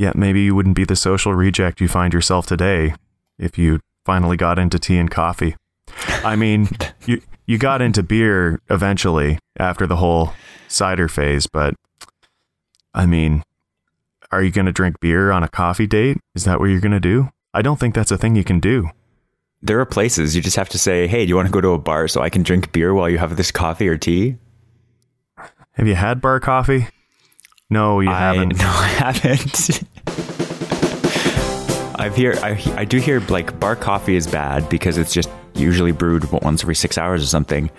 [0.00, 2.94] yeah, maybe you wouldn't be the social reject you find yourself today
[3.38, 5.56] if you finally got into tea and coffee.
[6.24, 6.70] I mean,
[7.06, 10.32] you you got into beer eventually after the whole
[10.68, 11.74] cider phase, but
[12.94, 13.42] I mean,
[14.32, 16.16] are you going to drink beer on a coffee date?
[16.34, 17.28] Is that what you're going to do?
[17.52, 18.88] I don't think that's a thing you can do.
[19.60, 21.72] There are places you just have to say, "Hey, do you want to go to
[21.72, 24.38] a bar so I can drink beer while you have this coffee or tea?"
[25.72, 26.88] Have you had bar coffee?
[27.70, 28.58] No, you I, haven't.
[28.58, 29.82] No, I haven't.
[32.00, 35.92] I've hear I, I do hear like bar coffee is bad because it's just usually
[35.92, 37.70] brewed once every six hours or something,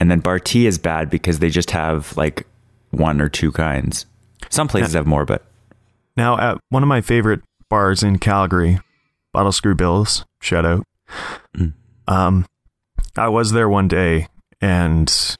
[0.00, 2.46] and then bar tea is bad because they just have like
[2.90, 4.06] one or two kinds.
[4.48, 5.44] Some places have more, but
[6.16, 8.80] Now, at one of my favorite bars in Calgary,
[9.34, 10.86] Bottlescrew Bill's, shout out.
[12.08, 12.46] Um,
[13.16, 14.28] I was there one day,
[14.60, 15.36] and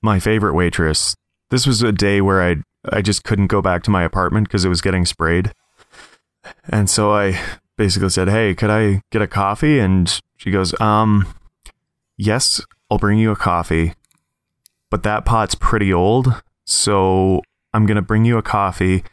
[0.00, 1.14] my favorite waitress.
[1.50, 2.56] This was a day where I
[2.90, 5.52] I just couldn't go back to my apartment because it was getting sprayed,
[6.68, 7.38] and so I
[7.76, 11.26] basically said, "Hey, could I get a coffee?" And she goes, "Um,
[12.16, 13.94] yes, I'll bring you a coffee,
[14.90, 19.04] but that pot's pretty old, so I'm gonna bring you a coffee."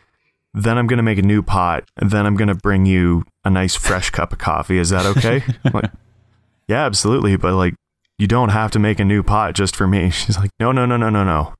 [0.53, 3.23] then I'm going to make a new pot, and then I'm going to bring you
[3.45, 4.77] a nice fresh cup of coffee.
[4.77, 5.43] Is that okay?
[5.73, 5.91] Like,
[6.67, 7.37] yeah, absolutely.
[7.37, 7.75] But like,
[8.17, 10.09] you don't have to make a new pot just for me.
[10.11, 11.53] She's like, no, no, no, no, no, no.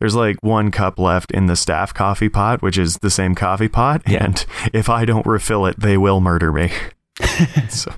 [0.00, 3.68] There's like one cup left in the staff coffee pot, which is the same coffee
[3.68, 4.02] pot.
[4.06, 4.24] Yeah.
[4.24, 6.72] And if I don't refill it, they will murder me.
[7.68, 7.92] so,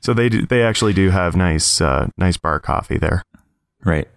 [0.00, 3.22] so they do, they actually do have nice, uh, nice bar coffee there.
[3.84, 4.08] right.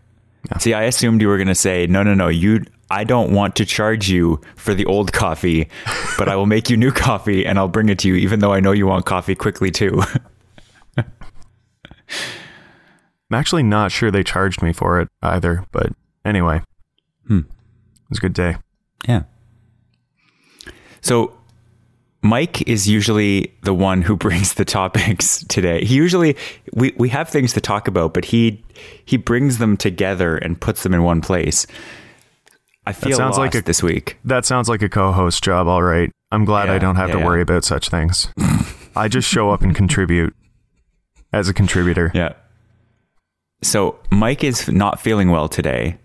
[0.59, 3.55] See, I assumed you were going to say, "No, no, no, you I don't want
[3.55, 5.69] to charge you for the old coffee,
[6.17, 8.51] but I will make you new coffee and I'll bring it to you even though
[8.51, 10.01] I know you want coffee quickly too."
[10.97, 11.05] I'm
[13.31, 15.93] actually not sure they charged me for it either, but
[16.25, 16.61] anyway,
[17.27, 17.39] Hmm.
[17.39, 18.57] it was a good day.
[19.07, 19.23] Yeah.
[21.01, 21.33] So
[22.21, 25.83] Mike is usually the one who brings the topics today.
[25.83, 26.35] He usually
[26.73, 28.63] we, we have things to talk about, but he
[29.05, 31.67] he brings them together and puts them in one place.
[32.85, 34.17] I feel sounds lost like a- this week.
[34.25, 36.11] That sounds like a co-host job, all right.
[36.31, 37.25] I'm glad I don't have yeah, to yeah.
[37.25, 38.27] worry about such things.
[38.95, 40.35] I just show up and contribute
[41.31, 42.11] as a contributor.
[42.13, 42.33] Yeah.
[43.61, 45.97] So Mike is not feeling well today.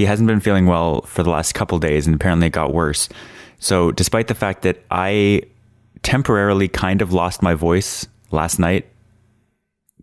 [0.00, 3.10] He hasn't been feeling well for the last couple days, and apparently it got worse.
[3.58, 5.42] So, despite the fact that I
[6.02, 8.86] temporarily kind of lost my voice last night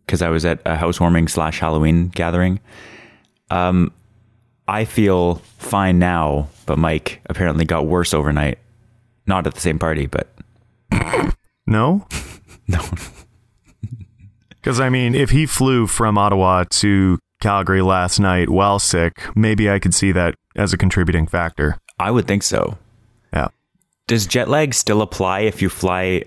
[0.06, 2.60] because I was at a housewarming slash Halloween gathering,
[3.50, 3.92] um,
[4.68, 6.50] I feel fine now.
[6.68, 8.60] But Mike apparently got worse overnight.
[9.26, 10.28] Not at the same party, but
[11.66, 12.08] No?
[12.68, 12.82] no.
[14.50, 19.70] Because, I mean, if he flew from Ottawa to Calgary last night while sick, maybe
[19.70, 21.78] I could see that as a contributing factor.
[22.00, 22.78] I would think so.
[23.34, 23.50] Yeah.
[24.08, 26.24] Does jet lag still apply if you fly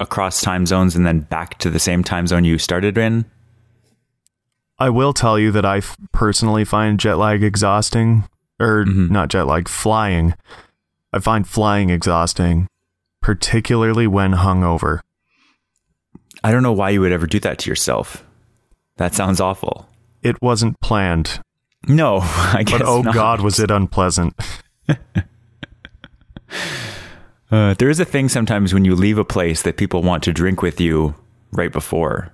[0.00, 3.24] across time zones and then back to the same time zone you started in?
[4.78, 8.28] I will tell you that I f- personally find jet lag exhausting,
[8.60, 10.34] or not jet lag, flying.
[11.12, 12.68] I find flying exhausting,
[13.20, 15.00] particularly when hungover.
[16.44, 18.24] I don't know why you would ever do that to yourself.
[18.98, 19.88] That sounds awful.
[20.22, 21.40] It wasn't planned,
[21.86, 22.86] No, I guess not.
[22.86, 23.14] but oh not.
[23.14, 24.34] god, was it unpleasant.
[27.50, 30.32] Uh, there is a thing sometimes when you leave a place that people want to
[30.34, 31.14] drink with you
[31.52, 32.30] right before.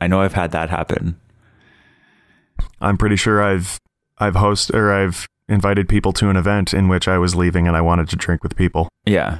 [0.00, 1.18] I know I've had that happen.
[2.80, 3.80] I'm pretty sure I've
[4.18, 7.76] I've host or I've invited people to an event in which I was leaving and
[7.76, 8.88] I wanted to drink with people.
[9.04, 9.38] Yeah.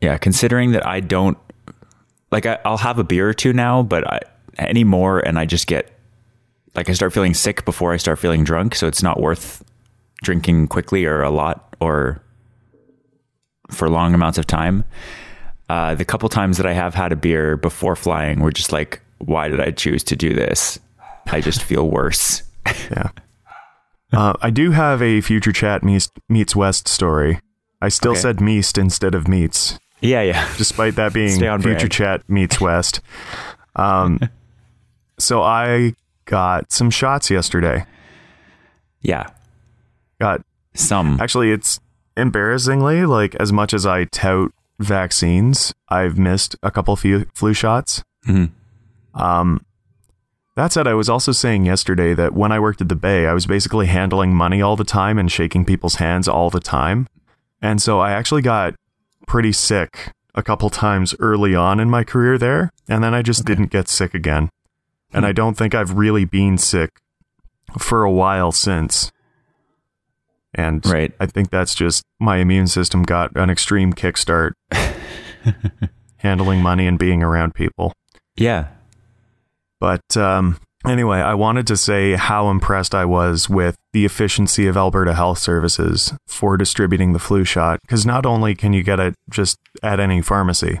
[0.00, 1.38] Yeah, considering that I don't
[2.30, 4.20] like I, I'll have a beer or two now, but I,
[4.58, 5.90] anymore and I just get
[6.74, 9.64] like I start feeling sick before I start feeling drunk, so it's not worth
[10.22, 12.20] drinking quickly or a lot or
[13.70, 14.84] for long amounts of time.
[15.68, 19.00] Uh, the couple times that I have had a beer before flying were just like,
[19.18, 20.78] why did I choose to do this?
[21.26, 22.42] I just feel worse.
[22.90, 23.10] Yeah.
[24.12, 27.40] uh, I do have a future chat meets, meets West story.
[27.82, 28.20] I still Okay.
[28.20, 30.48] said meest instead of meets, Yeah, yeah.
[30.56, 31.90] despite that being future brand.
[31.92, 33.00] chat meets West.
[33.76, 34.20] Um,
[35.18, 35.94] so I
[36.24, 37.84] got some shots yesterday.
[39.00, 39.28] Yeah.
[40.20, 40.42] Got
[40.74, 41.20] Some.
[41.20, 41.80] Actually, it's
[42.16, 48.02] embarrassingly like as much as I tout vaccines, I've missed a couple few flu shots.
[48.26, 48.50] Mhm.
[49.14, 49.60] Um,
[50.56, 53.32] that said, I was also saying yesterday that when I worked at the Bay, I
[53.32, 57.06] was basically handling money all the time and shaking people's hands all the time,
[57.62, 58.74] and so I actually got
[59.26, 63.44] pretty sick a couple times early on in my career there, and then I just
[63.44, 64.50] didn't get sick again.
[65.12, 66.90] And I don't think I've really been sick
[67.78, 69.10] for a while since.
[70.54, 71.12] And Right.
[71.20, 74.52] I think that's just my immune system got an extreme kickstart
[76.18, 77.92] handling money and being around people.
[78.36, 78.68] Yeah.
[79.80, 84.76] But um, anyway, I wanted to say how impressed I was with the efficiency of
[84.76, 87.80] Alberta Health Services for distributing the flu shot.
[87.82, 90.80] Because not only can you get it just at any pharmacy,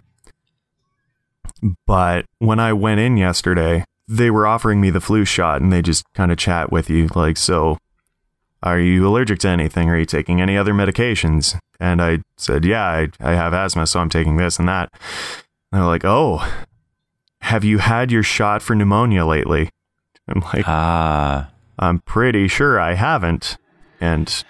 [1.86, 5.82] but when I went in yesterday, they were offering me the flu shot and they
[5.82, 7.78] just kind of chat with you like, so
[8.62, 9.88] are you allergic to anything?
[9.88, 11.58] Are you taking any other medications?
[11.78, 14.90] And I said, yeah, I, I have asthma, so I'm taking this and that.
[15.70, 16.44] And they're like, oh,
[17.42, 19.70] have you had your shot for pneumonia lately?
[20.28, 21.50] I'm like, Ah.
[21.78, 23.56] I'm pretty sure I haven't.
[24.00, 24.44] And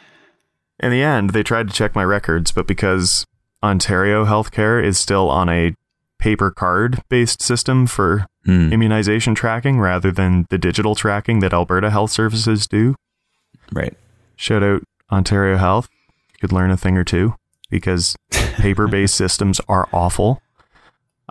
[0.80, 3.26] in the end, they tried to check my records, but because
[3.62, 5.74] Ontario healthcare is still on a
[6.18, 8.72] paper card based system for Hmm.
[8.72, 12.94] immunization tracking rather than the digital tracking that Alberta Health Services do,
[13.72, 13.94] Right.
[14.36, 14.82] shout out
[15.12, 15.88] Ontario Health.
[16.32, 17.34] You could learn a thing or two
[17.70, 20.40] because paper based systems are awful.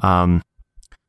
[0.04, 0.44] Um,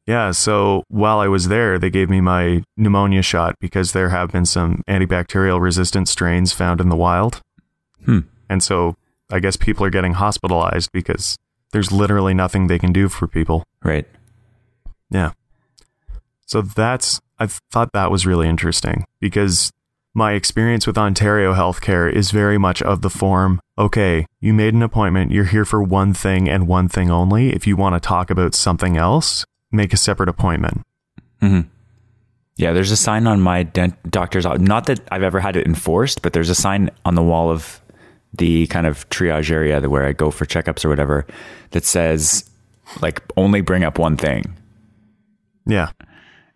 [0.07, 4.33] yeah, so while I was there, they gave me my pneumonia shot because there have
[4.33, 7.43] been some antibacterial resistant strains found in the wild.
[8.07, 8.21] Hmm.
[8.49, 8.97] And so
[9.31, 11.37] I guess people are getting hospitalized because
[11.73, 13.65] there's literally nothing they can do for people.
[13.83, 14.07] Right.
[15.11, 15.33] Yeah.
[16.47, 19.71] So that's, I thought that was really interesting because
[20.15, 24.83] my experience with Ontario healthcare is very much of the form okay, you made an
[24.83, 27.51] appointment, you're here for one thing and one thing only.
[27.51, 30.83] If you want to talk about something else, make a separate appointment.
[31.41, 31.61] hmm
[32.57, 34.45] Yeah, there's a sign on my dent- doctor's.
[34.45, 37.81] Not that I've ever had it enforced, but there's a sign on the wall of
[38.39, 41.27] the kind of triage area where I go for checkups or whatever
[41.71, 42.49] that says,
[43.03, 44.57] like, only bring up one thing.
[45.67, 45.91] Yeah.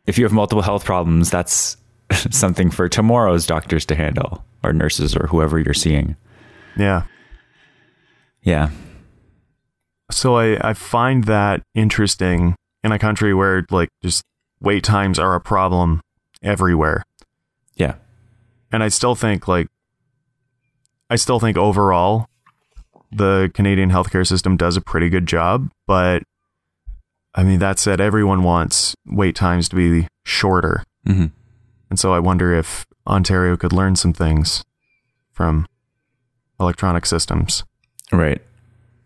[0.06, 1.76] If you have multiple health problems, that's
[2.30, 6.16] something for tomorrow's doctors to handle or nurses or whoever you're seeing.
[6.76, 7.02] Yeah.
[8.42, 8.70] Yeah.
[10.10, 14.22] So I, I find that interesting in a country where like just
[14.60, 16.00] wait times are a problem
[16.42, 17.02] everywhere.
[17.76, 17.94] Yeah.
[18.70, 19.68] And I still think like
[21.12, 22.26] I still think overall
[23.10, 26.22] the Canadian healthcare system does a pretty good job, but
[27.34, 30.84] I mean that said everyone wants wait times to be shorter.
[31.06, 31.26] hmm
[31.90, 34.64] And so I wonder if Ontario could learn some things
[35.32, 35.66] from
[36.58, 37.62] electronic systems.
[38.10, 38.40] Right.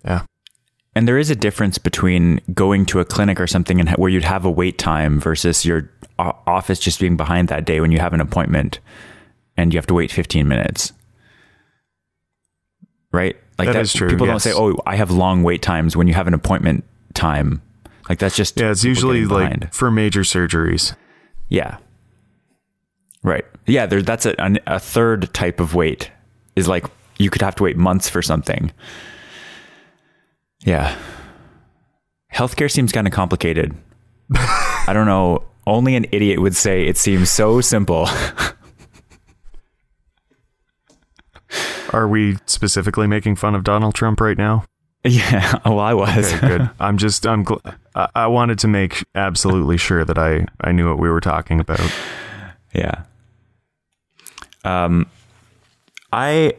[0.05, 0.23] Yeah.
[0.94, 4.11] And there is a difference between going to a clinic or something and ha- where
[4.11, 7.91] you'd have a wait time versus your o- office just being behind that day when
[7.91, 8.79] you have an appointment
[9.56, 10.93] and you have to wait 15 minutes.
[13.17, 13.37] Right?
[13.59, 16.13] Like That is true, People don't say, "Oh, I have long wait times" when you
[16.15, 16.85] have an appointment
[17.15, 17.63] time.
[18.09, 20.95] Like that's just Yeah, it's usually like for major surgeries.
[21.49, 21.79] Yeah.
[23.23, 23.45] Right.
[23.67, 26.11] Yeah, there, that's a, an, a third type of wait
[26.55, 26.85] is like
[27.19, 28.71] you could have to wait months for something.
[30.61, 30.97] Yeah.
[32.33, 33.75] Healthcare seems kind of complicated.
[34.35, 35.45] I don't know.
[35.67, 38.09] Only an idiot would say it seems so simple.
[41.93, 44.65] Are we specifically making fun of Donald Trump right now?
[45.05, 45.59] yeah.
[45.65, 46.33] Oh, I was.
[46.35, 46.71] Okay, good.
[46.81, 50.88] I'm just I'm gl- I, I wanted to make absolutely sure that I I knew
[50.88, 51.81] what we were talking about.
[52.73, 53.03] Yeah.
[54.65, 55.06] Um,
[56.12, 56.55] I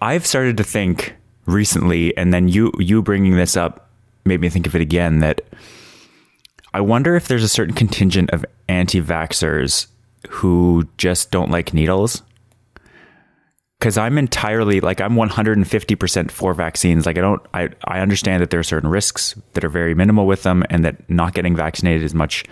[0.00, 1.14] I've started to think
[1.46, 3.88] recently, and then you you bringing this up
[4.24, 5.20] made me think of it again.
[5.20, 5.42] That
[6.74, 9.86] I wonder if there's a certain contingent of anti-vaxxers
[10.28, 12.22] who just don't like needles.
[13.80, 17.06] Because I'm entirely like I'm 150% for vaccines.
[17.06, 20.26] Like I don't I I understand that there are certain risks that are very minimal
[20.26, 22.44] with them, and that not getting vaccinated is much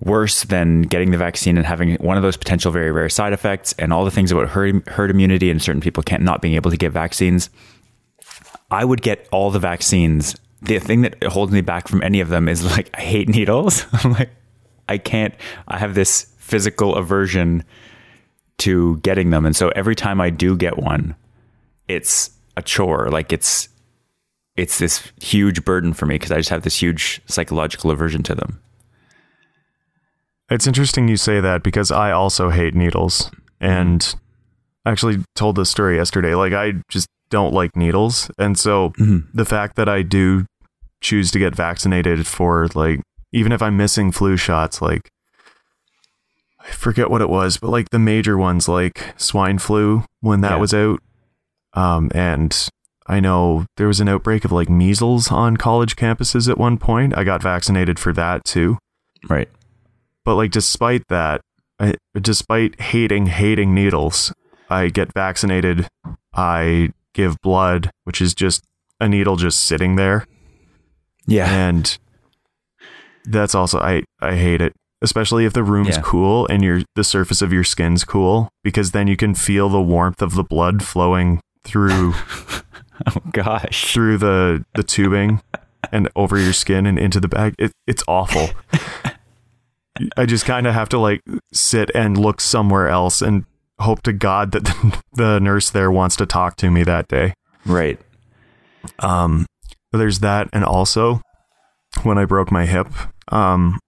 [0.00, 3.74] worse than getting the vaccine and having one of those potential very rare side effects
[3.78, 6.70] and all the things about herd, herd immunity and certain people can't not being able
[6.70, 7.48] to get vaccines.
[8.70, 10.36] I would get all the vaccines.
[10.62, 13.86] The thing that holds me back from any of them is like i hate needles.
[13.92, 14.30] I'm like
[14.86, 15.32] i can't
[15.66, 17.64] i have this physical aversion
[18.58, 19.44] to getting them.
[19.46, 21.14] And so every time i do get one
[21.88, 23.10] it's a chore.
[23.10, 23.68] Like it's
[24.56, 28.34] it's this huge burden for me because i just have this huge psychological aversion to
[28.34, 28.60] them.
[30.50, 33.30] It's interesting you say that because I also hate needles.
[33.60, 34.14] And
[34.84, 36.34] I actually told this story yesterday.
[36.34, 38.30] Like I just don't like needles.
[38.38, 39.20] And so mm-hmm.
[39.32, 40.44] the fact that I do
[41.00, 43.00] choose to get vaccinated for like
[43.32, 45.10] even if I'm missing flu shots like
[46.66, 50.52] I forget what it was, but like the major ones like swine flu when that
[50.52, 50.56] Yeah.
[50.58, 51.00] was out.
[51.74, 52.68] Um and
[53.06, 57.16] I know there was an outbreak of like measles on college campuses at one point.
[57.18, 58.78] I got vaccinated for that too.
[59.28, 59.48] right
[60.24, 61.42] But like, despite that,
[61.78, 64.32] I, despite hating hating needles,
[64.70, 65.86] I get vaccinated,
[66.32, 68.62] I give blood, which is just
[69.00, 70.24] a needle just sitting there.
[71.26, 71.50] Yeah.
[71.50, 71.98] And
[73.26, 74.72] that's also I I hate it,
[75.04, 76.02] especially if the room's Yeah.
[76.02, 79.80] cool and your the surface of your skin's cool because then you can feel the
[79.80, 82.14] warmth of the blood flowing through
[83.06, 83.92] oh gosh.
[83.92, 85.40] through the the tubing
[85.92, 87.54] and over your skin and into the bag.
[87.58, 88.48] It, it's awful.
[90.16, 91.20] I just kind of have to like
[91.52, 93.44] sit and look somewhere else and
[93.78, 97.34] hope to God that the, the nurse there wants to talk to me that day.
[97.66, 98.00] Right.
[98.98, 99.46] Um,
[99.92, 101.20] there's that, and also
[102.02, 102.88] when I broke my hip,
[103.28, 103.78] um,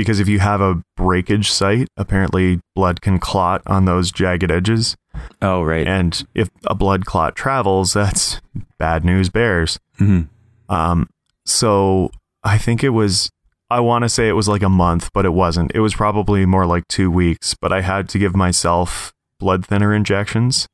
[0.00, 4.96] because if you have a breakage site, apparently blood can clot on those jagged edges,
[5.42, 5.86] Oh, right.
[5.86, 8.40] and if a blood clot travels, that's
[8.78, 9.78] bad news bears.
[9.98, 10.22] hmm
[10.68, 11.08] Um,
[11.46, 12.10] so
[12.44, 13.30] I think it was,
[13.70, 15.72] I want to say it was like a month, but it wasn't.
[15.74, 19.94] It was probably more like two weeks, but I had to give myself blood thinner
[19.94, 20.66] injections.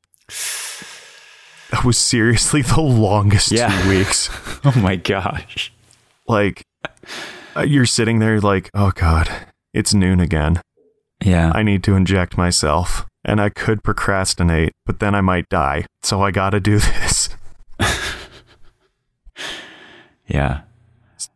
[1.71, 3.81] That was seriously the longest Yeah.
[3.83, 4.29] two weeks.
[4.65, 5.71] Oh my gosh.
[6.27, 6.63] Like,
[7.61, 9.29] you're sitting there like, oh God,
[9.73, 10.61] it's noon again.
[11.23, 11.51] Yeah.
[11.53, 13.05] I need to inject myself.
[13.25, 15.85] And I could procrastinate, but then I might die.
[16.01, 17.29] So I got to do this.
[20.27, 20.61] yeah.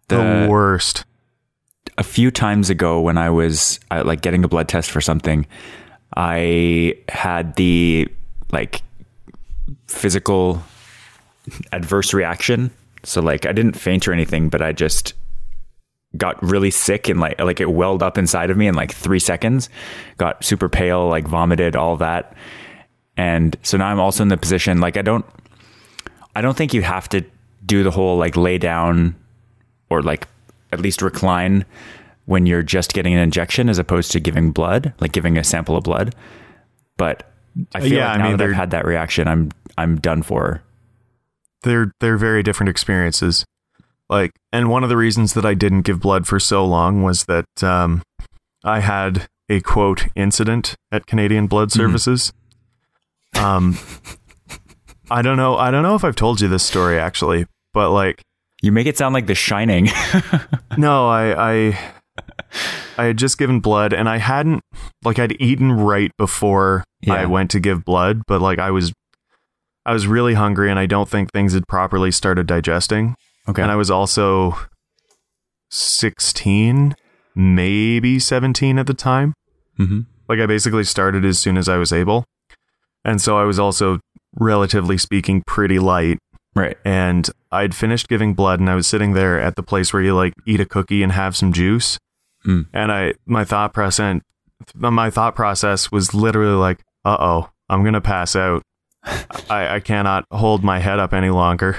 [0.07, 1.05] The, The- worst.
[1.97, 5.45] a few times ago when I was uh, like getting a blood test for something,
[6.15, 8.07] I had the
[8.51, 8.81] like
[9.87, 10.61] physical
[11.71, 12.71] adverse reaction.
[13.03, 15.13] So like I didn't faint or anything, but I just
[16.17, 19.19] got really sick and like like it welled up inside of me in like 3
[19.19, 19.69] seconds.
[20.17, 22.35] Got super pale, like vomited, all that.
[23.17, 25.25] And so now I'm also in the position like I don't
[26.35, 27.23] I don't think you have to
[27.65, 29.15] do the whole like lay down
[29.89, 30.27] or like
[30.71, 31.65] at least recline
[32.25, 35.75] when you're just getting an injection as opposed to giving blood, like giving a sample
[35.75, 36.15] of blood.
[36.97, 37.29] But
[37.75, 40.21] I feel Yeah, like I now mean, that I've had that reaction, I'm I'm done
[40.23, 40.61] for.
[41.63, 43.45] they're they're very different experiences.
[44.11, 47.23] Like, and one of the reasons that I didn't give blood for so long was
[47.25, 48.03] that um,
[48.63, 52.33] I had a quote incident at Canadian Blood Services.
[53.35, 53.77] Um,
[55.09, 55.55] I don't know.
[55.55, 58.21] I don't know if I've told you this story actually, but like,
[58.61, 59.87] You make it sound like The Shining.
[60.77, 61.79] no, I I
[62.97, 64.61] I had just given blood, and I hadn't
[65.05, 68.91] like I'd eaten right before I went to give blood, but like I was
[69.85, 73.15] I was really hungry, and I don't think things had properly started digesting.
[73.51, 73.61] Okay.
[73.61, 74.57] And I was also
[75.69, 76.95] 16,
[77.35, 79.33] maybe 17 at the time.
[79.77, 82.25] hmm Like I basically started as soon as I was able.
[83.03, 83.99] And so I was also,
[84.39, 86.19] relatively speaking, pretty light.
[86.55, 86.77] Right.
[86.83, 90.15] And I'd finished giving blood and I was sitting there at the place where you
[90.15, 91.97] like eat a cookie and have some juice.
[92.45, 92.67] Mm.
[92.73, 94.21] And I, my thought process,
[94.75, 98.63] my thought process was literally like, uh oh, I'm going to pass out.
[99.49, 101.77] I, I cannot hold my head up any longer.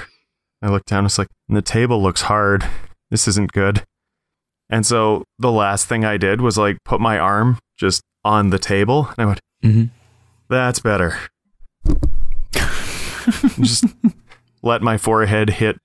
[0.63, 2.67] I looked down, it's like, the table looks hard.
[3.11, 3.83] This isn't good.
[4.69, 8.57] And so the last thing I did was like put my arm just on the
[8.57, 9.83] table and I went, hmm
[10.49, 11.17] that's better.
[13.59, 13.85] just
[14.61, 15.77] let my forehead hit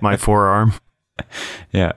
[0.00, 0.72] my forearm.
[1.72, 1.92] Yeah.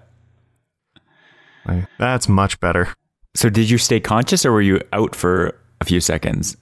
[1.66, 2.90] Like, that's much better.
[3.36, 6.58] So did you stay conscious or were you out for a few seconds?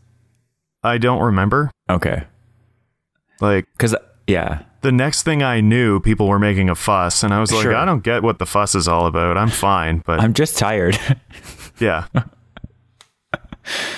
[0.83, 1.71] I don't remember.
[1.89, 2.23] Okay.
[3.41, 3.95] Like Cuz
[4.27, 4.63] yeah.
[4.81, 7.75] The next thing I knew, people were making a fuss, and I was like, Sure.
[7.75, 9.37] I don't get what the fuss is all about.
[9.37, 10.97] I'm fine, but I'm just tired.
[11.79, 12.05] yeah,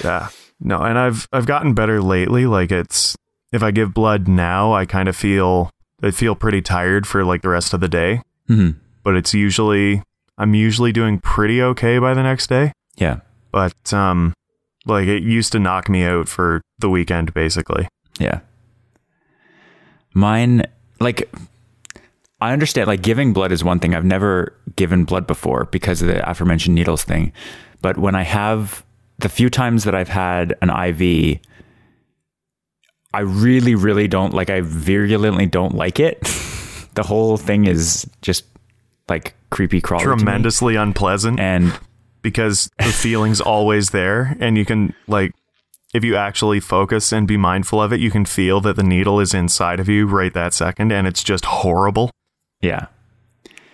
[0.04, 0.82] yeah, no.
[0.82, 2.46] And I've I've gotten better lately.
[2.46, 3.16] Like it's
[3.52, 5.70] if I give blood now, I kind of feel
[6.02, 8.22] I feel pretty tired for like the rest of the day.
[8.48, 8.72] hmm
[9.04, 10.04] But it's usually
[10.38, 12.72] I'm usually doing pretty okay by the next day.
[12.96, 13.20] Yeah.
[13.52, 14.34] But um,
[14.86, 17.88] like it used to knock me out for the weekend, basically.
[18.20, 18.40] Yeah.
[20.14, 20.64] Mine,
[21.00, 21.32] like,
[22.42, 23.94] I understand, like, giving blood is one thing.
[23.94, 27.32] I've never given blood before because of the aforementioned needles thing.
[27.82, 28.84] But when I have
[29.20, 31.40] the few times that I've had an IV,
[33.14, 36.22] I really, really don't like, I virulently don't like it.
[36.96, 38.46] the whole thing is just
[39.08, 40.04] like creepy crawly.
[40.04, 41.40] Tremendously unpleasant.
[41.40, 41.78] And
[42.22, 45.34] because the feeling's always there and you can like
[45.94, 49.20] if you actually focus and be mindful of it you can feel that the needle
[49.20, 52.12] is inside of you right that second and it's just horrible
[52.62, 52.88] yeah.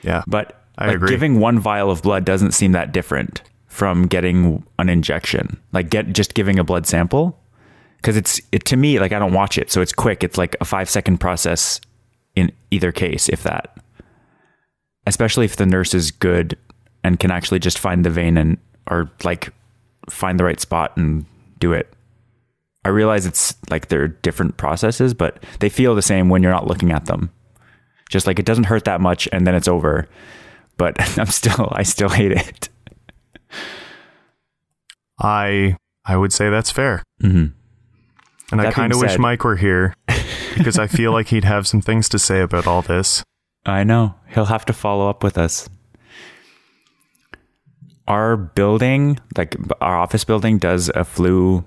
[0.04, 1.10] yeah But I like, agree.
[1.10, 5.58] giving one vial of blood doesn't seem that different from getting an injection.
[5.74, 7.40] Like get just giving a blood sample
[7.98, 10.24] because it's it to me like I don't watch it, so it's quick.
[10.24, 11.82] It's like a five second process
[12.36, 13.78] in either case, if that.
[15.08, 16.58] Especially if the nurse is good
[17.04, 18.58] and can actually just find the vein and
[18.90, 19.52] or like
[20.10, 21.26] find the right spot and
[21.60, 21.92] do it.
[22.86, 26.68] I realize it's like they're different processes, but they feel the same when you're not
[26.68, 27.32] looking at them.
[28.10, 30.08] Just like it doesn't hurt that much and then it's over.
[30.78, 32.70] But I'm still I still hate it.
[35.20, 37.02] I I would say that's fair.
[37.24, 37.46] Mm-hmm.
[38.52, 39.96] And I kind of wish Mike were here
[40.56, 43.24] because I feel like he'd have some things to say about all this.
[43.66, 44.14] I know.
[44.30, 45.68] He'll have to follow up with us.
[48.08, 51.66] Our building, like our office building, does a flu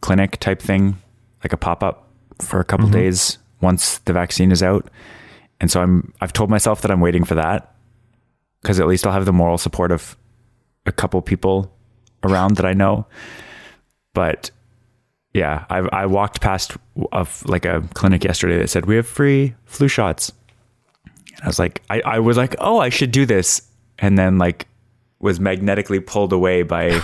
[0.00, 0.98] clinic type thing,
[1.44, 2.08] like a pop up
[2.40, 2.94] for a couple mm-hmm.
[2.94, 4.88] days once the vaccine is out.
[5.60, 7.74] And so I'm I've told myself that I'm waiting for that
[8.62, 10.16] because at least I'll have the moral support of
[10.86, 11.72] a couple people
[12.22, 13.06] around that I know.
[14.14, 14.50] But
[15.34, 16.76] yeah, I I walked past
[17.12, 20.32] of like a clinic yesterday that said we have free flu shots.
[21.42, 23.62] I was like, I, I was like, oh, I should do this.
[23.98, 24.66] And then like
[25.20, 27.00] was magnetically pulled away by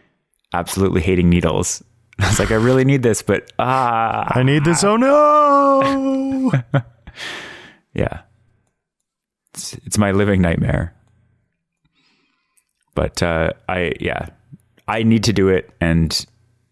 [0.52, 1.82] absolutely hating needles.
[2.20, 4.82] I was like, I really need this, but ah, I need this.
[4.82, 6.52] Oh no!
[7.94, 8.22] yeah.
[9.54, 10.94] It's, it's my living nightmare.
[12.94, 14.30] But uh, I, yeah,
[14.88, 15.70] I need to do it.
[15.80, 16.26] And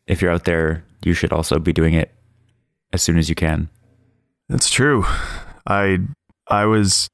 [0.08, 2.12] if you're out there, you should also be doing it
[2.92, 3.68] as soon as you can.
[4.48, 5.04] That's true.
[5.66, 5.98] I
[6.48, 7.08] I was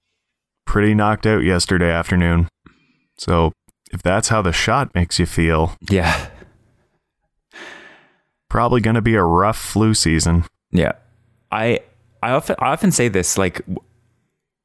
[0.66, 2.48] pretty knocked out yesterday afternoon.
[3.18, 3.52] So
[3.92, 6.28] if that's how the shot makes you feel, Yeah.
[8.52, 10.44] Probably going to be a rough flu season.
[10.73, 10.92] Yeah.
[11.50, 11.80] I
[12.23, 13.62] I often I often say this like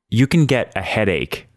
[0.10, 1.48] you can get a headache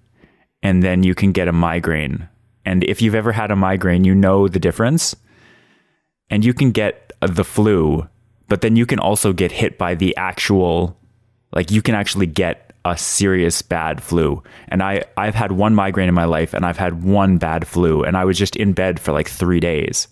[0.62, 2.28] and then you can get a migraine.
[2.64, 5.16] And if you've ever had a migraine, you know the difference.
[6.30, 8.06] And you can get uh, the flu,
[8.46, 10.96] but then you can also get hit by the actual
[11.52, 14.40] like you can actually get a serious bad flu.
[14.68, 18.04] And I I've had one migraine in my life and I've had one bad flu
[18.04, 20.06] and I was just in bed for like 3 days.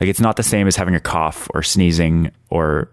[0.00, 2.90] Like it's not the same as having a cough or sneezing or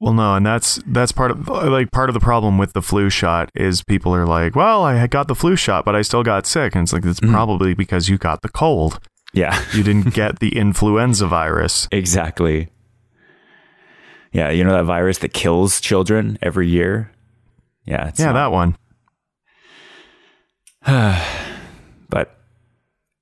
[0.00, 3.10] Well, no, and that's that's part of like part of the problem with the flu
[3.10, 6.46] shot is people are like, "Well, I got the flu shot, but I still got
[6.46, 7.32] sick." And it's like it's mm-hmm.
[7.32, 8.98] probably because you got the cold.
[9.32, 9.62] yeah.
[9.74, 11.86] You didn't get the influenza virus.
[11.92, 12.70] Exactly.
[14.32, 17.12] Yeah, you know that virus that kills children every year?
[17.84, 18.76] Yeah, it's yeah, not- that one.
[22.08, 22.39] but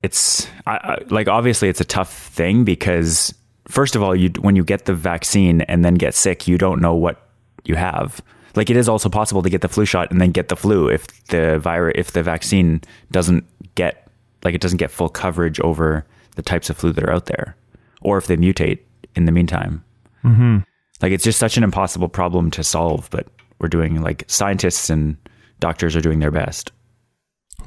[0.03, 3.35] it's I, I, like obviously it's a tough thing because
[3.69, 6.81] first of all, you when you get the vaccine and then get sick, you don't
[6.81, 7.29] know what
[7.65, 8.21] you have.
[8.55, 10.89] Like it is also possible to get the flu shot and then get the flu
[10.89, 12.81] if the virus if the vaccine
[13.11, 14.09] doesn't get
[14.45, 16.07] like it doesn't get full coverage over
[16.37, 17.57] the types of flu that are out there,
[18.01, 18.81] or if they mutate
[19.15, 19.85] in the meantime.
[20.25, 20.59] Mm-hmm.
[21.03, 23.27] Like it's just such an impossible problem to solve, but
[23.59, 25.17] we're doing like scientists and
[25.61, 26.73] doctors are doing their best.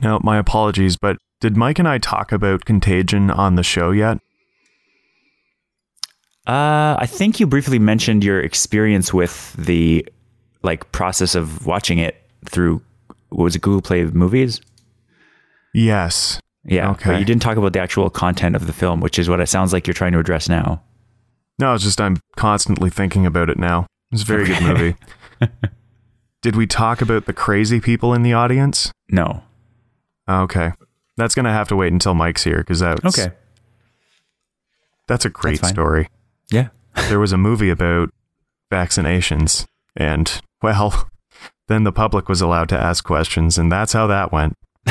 [0.01, 4.19] Now, my apologies, but did Mike and I talk about contagion on the show yet?
[6.47, 10.07] Uh, I think you briefly mentioned your experience with the
[10.63, 12.81] like process of watching it through
[13.29, 14.59] what was it Google Play Movies?
[15.73, 16.39] Yes.
[16.63, 17.11] Yeah, Okay.
[17.11, 19.47] but you didn't talk about the actual content of the film, which is what it
[19.47, 20.81] sounds like you're trying to address now.
[21.59, 23.87] No, it's just I'm constantly thinking about it now.
[24.11, 24.95] It's a very good movie.
[26.41, 28.91] Did we talk about the crazy people in the audience?
[29.09, 29.43] No.
[30.29, 30.71] Okay.
[31.21, 33.31] That's going to have to wait until Mike's here because that's, Okay.
[35.07, 35.71] that's a great fine.
[35.71, 36.09] story.
[36.49, 36.69] Yeah.
[37.09, 38.09] there was a movie about
[38.71, 41.07] vaccinations and well
[41.67, 44.57] then the public was allowed to ask questions and that's how that went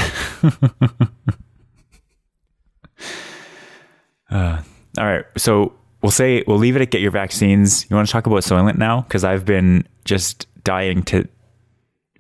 [4.31, 4.63] uh,
[4.99, 5.25] All right.
[5.37, 7.87] So we'll say we'll leave it at get your vaccines.
[7.91, 9.01] You want to talk about Soylent now?
[9.03, 11.27] Because I've been just dying to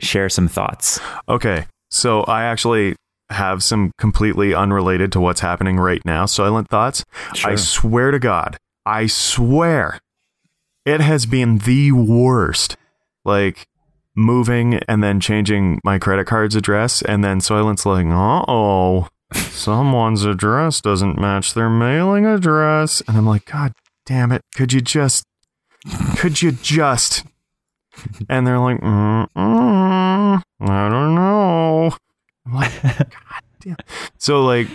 [0.01, 0.99] share some thoughts.
[1.29, 2.95] okay so i actually
[3.31, 7.05] have some completely unrelated to what's happening right now Soylent thoughts
[7.45, 9.99] i swear to god i swear
[10.85, 12.77] it has been the worst
[13.25, 13.67] like
[14.17, 20.81] moving and then changing my credit card's address and then Soylent's like, uh-oh, someone's address
[20.81, 23.03] doesn't match their mailing address.
[23.07, 23.73] And I'm like, God
[24.07, 25.25] damn it, could you just,
[26.17, 27.25] could you just?
[28.29, 31.97] And they're like, mm, mm, I don't know.
[32.51, 33.07] I'm like, God
[33.61, 33.77] damn.
[34.19, 34.69] So like,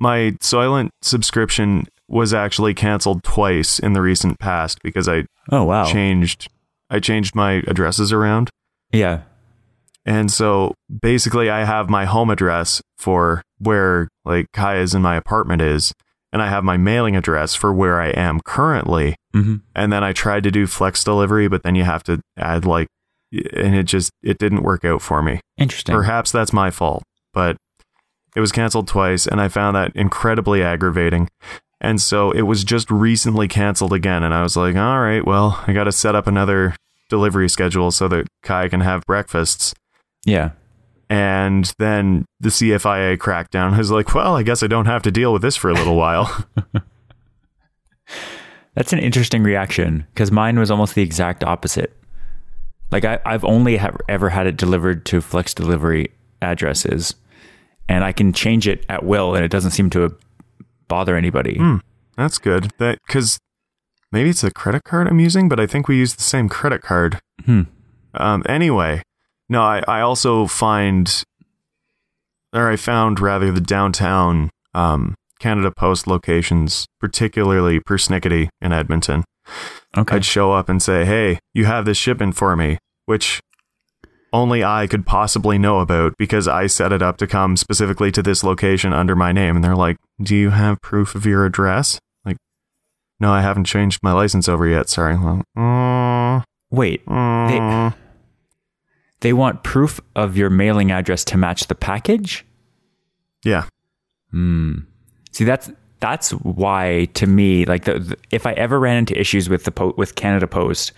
[0.00, 5.84] my Soylent subscription was actually canceled twice in the recent past because I Oh wow.
[5.84, 6.48] changed
[6.90, 8.50] I changed my addresses around.
[8.92, 9.22] Yeah.
[10.04, 15.62] And so basically I have my home address for where like Kaya's in my apartment
[15.62, 15.92] is,
[16.32, 19.14] and I have my mailing address for where I am currently.
[19.32, 22.64] hmm And then I tried to do flex delivery, but then you have to add
[22.66, 22.88] like
[23.32, 25.40] and it just it didn't work out for me.
[25.56, 25.94] Interesting.
[25.94, 27.56] Perhaps that's my fault, but
[28.34, 31.28] it was canceled twice and I found that incredibly aggravating.
[31.80, 34.22] And so it was just recently canceled again.
[34.22, 36.76] And I was like, all right, well, I got to set up another
[37.10, 39.74] delivery schedule so that Kai can have breakfasts.
[40.24, 40.52] Yeah.
[41.10, 43.72] And then the CFIA crackdown.
[43.72, 45.74] I was like, well, I guess I don't have to deal with this for a
[45.74, 46.46] little while.
[48.74, 51.94] That's an interesting reaction because mine was almost the exact opposite.
[52.92, 57.14] Like I, I've only have ever had it delivered to flex delivery addresses,
[57.88, 60.14] and I can change it at will, and it doesn't seem to
[60.88, 61.56] bother anybody.
[61.56, 61.76] Hmm,
[62.16, 62.70] that's good.
[62.78, 63.38] That because
[64.12, 66.82] maybe it's a credit card I'm using, but I think we use the same credit
[66.82, 67.18] card.
[67.46, 67.62] Hmm.
[68.14, 69.02] Um, anyway,
[69.48, 71.24] no, I, I also find,
[72.52, 79.24] or I found rather, the downtown um, Canada Post locations, particularly Persnickety in Edmonton.
[79.96, 80.16] Okay.
[80.16, 83.40] I'd show up and say, "Hey, you have this shipment for me," which
[84.32, 88.22] only I could possibly know about because I set it up to come specifically to
[88.22, 89.56] this location under my name.
[89.56, 92.38] And they're like, "Do you have proof of your address?" Like,
[93.20, 94.88] no, I haven't changed my license over yet.
[94.88, 95.16] Sorry.
[95.18, 97.92] Well, mm, Wait, mm.
[97.92, 97.96] they
[99.28, 102.44] they want proof of your mailing address to match the package.
[103.44, 103.64] yeah,
[104.30, 104.78] Hmm.
[105.32, 109.48] See, that's that's why to me, like the, the- if I ever ran into issues
[109.50, 110.92] with the po- with Canada Post,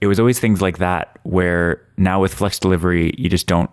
[0.00, 1.18] it was always things like that.
[1.24, 3.70] Where now with Flex Delivery, you just don't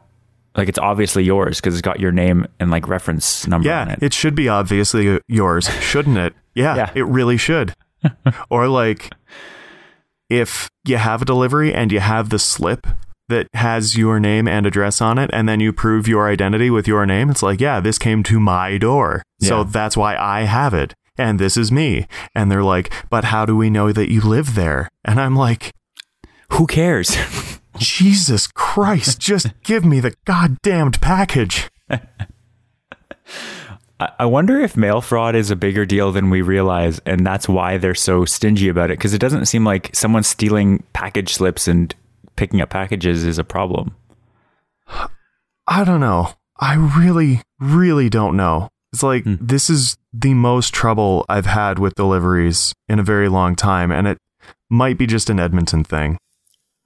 [0.55, 3.93] like it's obviously yours because it's got your name and like reference number on yeah.
[3.93, 4.03] it.
[4.03, 6.33] It should be obviously yours, shouldn't it?
[6.57, 6.91] Yeah, Yeah.
[6.95, 7.73] it really should.
[8.49, 9.11] or like,
[10.29, 12.87] if you have a delivery and you have the slip
[13.27, 16.87] that has your name and address on it, and then you prove your identity with
[16.87, 19.21] your name, it's like, yeah, this came to my door.
[19.41, 20.93] So that's why I have it.
[21.17, 22.07] And this is me.
[22.33, 24.87] And they're like, but how do we know that you live there?
[25.03, 25.73] And I'm like,
[26.53, 27.15] Who cares?
[27.77, 31.69] Jesus Christ, just give me the goddamned package.
[31.89, 31.99] I
[34.19, 37.77] I wonder if mail fraud is a bigger deal than we realize, and that's why
[37.77, 38.97] they're so stingy about it.
[38.97, 41.95] Because it doesn't seem like someone stealing package slips and
[42.35, 43.95] picking up packages is a problem.
[45.67, 46.33] I don't know.
[46.59, 48.69] I really, really don't know.
[48.93, 49.35] It's like hmm.
[49.39, 54.07] this is the most trouble I've had with deliveries in a very long time, and
[54.07, 54.17] it
[54.69, 56.17] might be just an Edmonton thing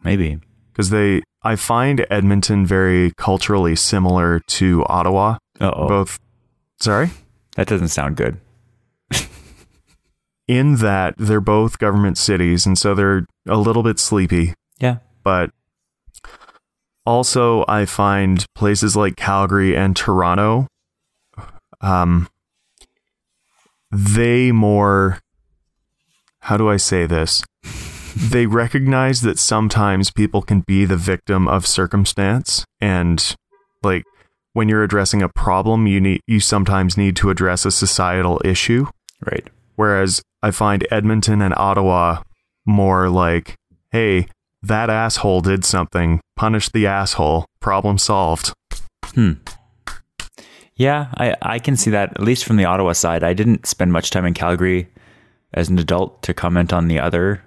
[0.03, 0.39] Maybe.
[0.71, 1.21] because they.
[1.41, 5.38] I find Edmonton very culturally similar to Ottawa.
[5.59, 5.88] Uh oh.
[5.88, 6.19] Both.
[6.81, 7.12] Sorry.
[7.55, 8.39] That doesn't sound good.
[10.47, 14.53] In that they're both government cities, and so they're a little bit sleepy.
[14.79, 14.97] Yeah.
[15.23, 15.51] but
[17.05, 20.67] also I find places like Calgary and Toronto
[21.81, 22.27] um
[23.91, 25.19] they more
[26.41, 27.43] how do I say this
[28.19, 33.36] they recognize that sometimes people can be the victim of circumstance and
[33.82, 34.03] like
[34.53, 38.86] when you're addressing a problem you need you sometimes need to address a societal issue
[39.25, 39.49] Right.
[39.75, 42.21] Whereas I find Edmonton and Ottawa
[42.65, 43.55] more like,
[43.91, 44.27] hey,
[44.62, 46.21] that asshole did something.
[46.36, 47.45] Punish the asshole.
[47.60, 48.53] Problem solved.
[49.03, 49.34] Hmm.
[50.75, 53.23] Yeah, I, I can see that, at least from the Ottawa side.
[53.23, 54.88] I didn't spend much time in Calgary
[55.53, 57.43] as an adult to comment on the other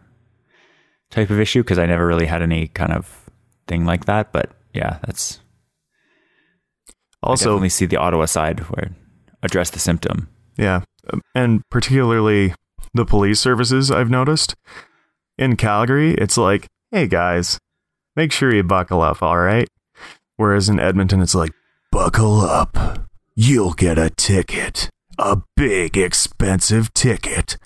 [1.12, 3.30] type of issue because I never really had any kind of
[3.68, 4.32] thing like that.
[4.32, 5.38] But yeah, that's
[7.22, 8.90] I Also, definitely see the Ottawa side where
[9.42, 10.28] address the symptom.
[10.56, 10.80] yeah,
[11.34, 12.54] and particularly
[12.94, 14.54] the police services I've noticed
[15.38, 17.58] in Calgary, it's like, hey guys,
[18.16, 19.68] make sure you buckle up, all right?
[20.36, 21.52] Whereas in Edmonton, it's like,
[21.90, 23.06] buckle up.
[23.34, 24.90] You'll get a ticket.
[25.18, 27.56] A big, expensive ticket.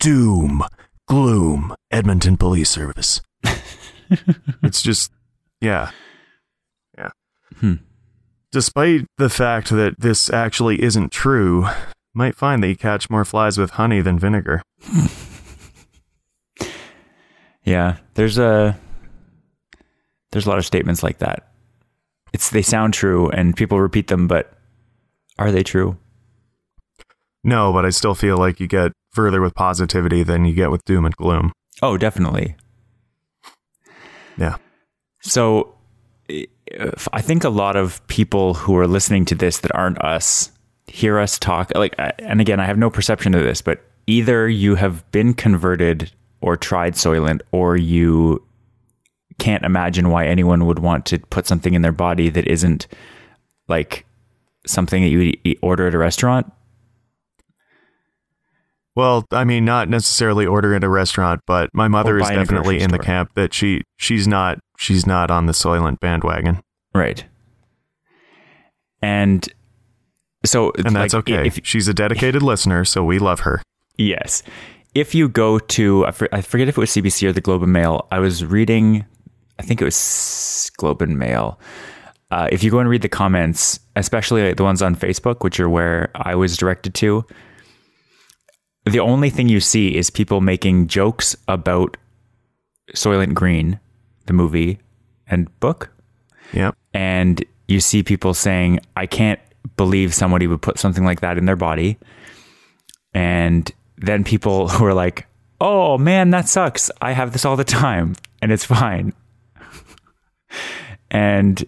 [0.00, 0.62] Doom.
[1.06, 1.74] Gloom.
[1.90, 3.20] Edmonton Police Service.
[4.62, 5.12] it's just,
[5.60, 5.90] yeah.
[6.96, 7.10] Yeah.
[7.58, 7.74] Hmm.
[8.52, 11.66] Despite the fact that this actually isn't true,
[12.14, 14.62] might find that you catch more flies with honey than vinegar.
[17.64, 18.78] Yeah, there's a
[20.30, 21.48] there's a lot of statements like that.
[22.32, 24.52] It's they sound true and people repeat them, but
[25.38, 25.96] are they true?
[27.42, 30.84] No, but I still feel like you get further with positivity than you get with
[30.84, 31.52] doom and gloom.
[31.82, 32.56] Oh, definitely.
[34.36, 34.56] Yeah.
[35.22, 35.74] So
[37.12, 40.50] I think a lot of people who are listening to this that aren't us
[40.86, 44.74] hear us talk like and again I have no perception of this but either you
[44.74, 48.42] have been converted or tried Soylent or you
[49.38, 52.86] can't imagine why anyone would want to put something in their body that isn't
[53.68, 54.04] like
[54.66, 56.50] something that you would eat, order at a restaurant.
[58.96, 62.38] Well, I mean, not necessarily order at a restaurant, but my mother is buy in
[62.38, 63.04] a definitely in the store.
[63.04, 66.62] camp that she she's not she's not on the Soylent bandwagon,
[66.94, 67.24] Right.
[69.02, 69.46] And
[70.46, 71.48] so and that's like, okay.
[71.48, 73.62] If, she's a dedicated listener, so we love her.
[73.96, 74.42] Yes.
[74.94, 78.06] If you go to, I forget if it was CBC or the Globe and Mail,
[78.12, 79.04] I was reading,
[79.58, 81.58] I think it was Globe and Mail.
[82.30, 85.68] Uh, if you go and read the comments, especially the ones on Facebook, which are
[85.68, 87.24] where I was directed to,
[88.84, 91.96] the only thing you see is people making jokes about
[92.94, 93.80] Soylent Green,
[94.26, 94.78] the movie
[95.26, 95.90] and book.
[96.52, 96.76] Yep.
[96.92, 99.40] And you see people saying, I can't
[99.76, 101.98] believe somebody would put something like that in their body.
[103.12, 105.26] And then people who are like,
[105.60, 106.90] oh man, that sucks.
[107.00, 109.12] I have this all the time and it's fine.
[111.10, 111.64] and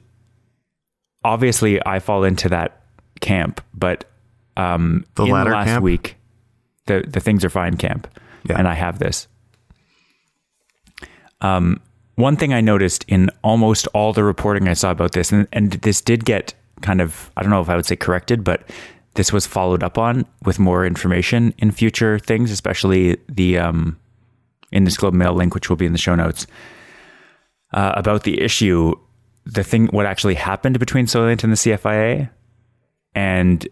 [1.24, 2.82] obviously, I fall into that
[3.20, 4.04] camp, but
[4.56, 5.82] um, the in latter last camp?
[5.82, 6.16] week,
[6.86, 8.08] the, the things are fine camp.
[8.48, 8.58] Yeah.
[8.58, 9.28] And I have this.
[11.40, 11.80] Um,
[12.14, 15.72] one thing I noticed in almost all the reporting I saw about this, and, and
[15.72, 18.68] this did get kind of, I don't know if I would say corrected, but
[19.14, 23.98] this was followed up on with more information in future things, especially the um,
[24.72, 26.46] in this Globe Mail link, which will be in the show notes,
[27.72, 28.94] uh, about the issue,
[29.44, 32.30] the thing, what actually happened between Soylent and the CFIA.
[33.14, 33.66] And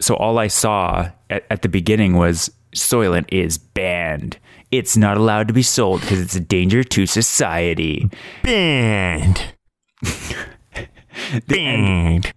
[0.00, 4.38] so all I saw at, at the beginning was Soylent is banned.
[4.70, 8.10] It's not allowed to be sold because it's a danger to society.
[8.42, 9.54] Banned.
[11.48, 12.32] Banned.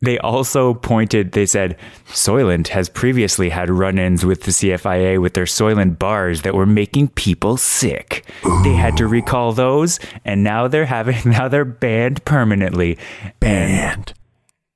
[0.00, 1.76] They also pointed, they said,
[2.08, 6.66] Soylent has previously had run ins with the CFIA with their Soylent bars that were
[6.66, 8.24] making people sick.
[8.64, 12.98] They had to recall those, and now they're having, now they're banned permanently.
[13.22, 14.14] And Banned.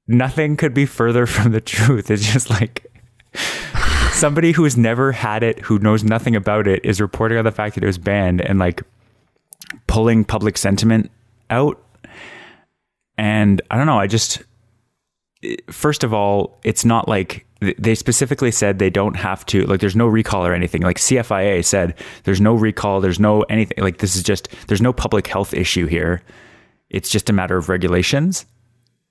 [0.08, 2.10] Nothing could be further from the truth.
[2.10, 2.86] It's just like
[4.12, 7.74] somebody who's never had it, who knows nothing about it, is reporting on the fact
[7.74, 8.82] that it was banned and like
[9.86, 11.10] pulling public sentiment
[11.50, 11.82] out.
[13.18, 14.42] And I don't know, I just,
[15.70, 17.46] first of all, it's not like
[17.78, 20.82] they specifically said they don't have to, like, there's no recall or anything.
[20.82, 23.82] Like, CFIA said there's no recall, there's no anything.
[23.82, 26.22] Like, this is just, there's no public health issue here.
[26.90, 28.44] It's just a matter of regulations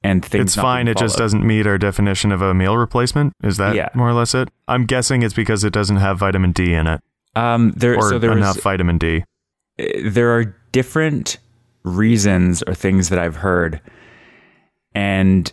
[0.06, 0.44] and things.
[0.46, 0.88] It's fine.
[0.88, 3.34] It just doesn't meet our definition of a meal replacement.
[3.44, 3.90] Is that Yeah.
[3.94, 4.50] more or less it?
[4.68, 7.02] I'm guessing it's because it doesn't have vitamin D in it,
[7.36, 9.24] Um, there, or so there enough was, vitamin D.
[10.04, 11.38] there are different
[11.84, 13.80] reasons or things that I've heard.
[14.94, 15.52] And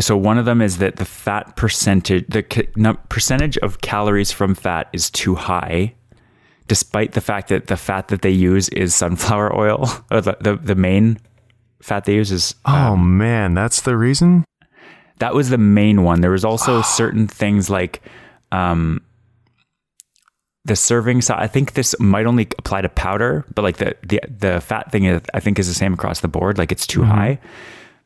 [0.00, 4.54] so one of them is that the fat percentage, the ca- percentage of calories from
[4.54, 5.94] fat is too high,
[6.66, 9.88] despite the fact that the fat that they use is sunflower oil.
[10.10, 11.18] Or the, the, the main
[11.80, 14.44] fat they use is uh, Oh man, that's the reason.
[15.18, 16.20] that was the main one.
[16.20, 16.82] There was also ah.
[16.82, 18.02] certain things like
[18.52, 19.02] um,
[20.64, 21.38] the serving size.
[21.40, 25.04] I think this might only apply to powder, but like the the the fat thing,
[25.04, 26.58] is, I think is the same across the board.
[26.58, 27.10] Like it's too mm-hmm.
[27.10, 27.38] high,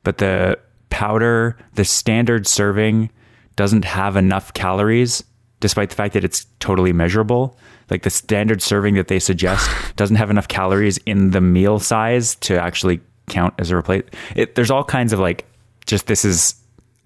[0.05, 0.59] but the
[0.91, 3.11] powder, the standard serving,
[3.57, 5.25] doesn't have enough calories,
[5.61, 7.59] despite the fact that it's totally measurable.
[7.91, 12.37] Like the standard serving that they suggest doesn't have enough calories in the meal size
[12.37, 14.03] to actually count as a replace.
[14.37, 15.47] It, there's all kinds of like,
[15.87, 16.55] just this is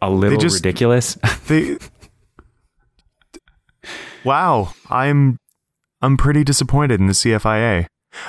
[0.03, 1.17] a little just- ridiculous.
[1.47, 1.77] They.
[4.25, 5.39] wow, I'm
[6.03, 7.87] I'm pretty disappointed in the CFIA.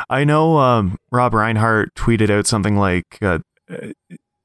[0.10, 3.88] I know um, Rob Rhinehart tweeted out something like uh, uh,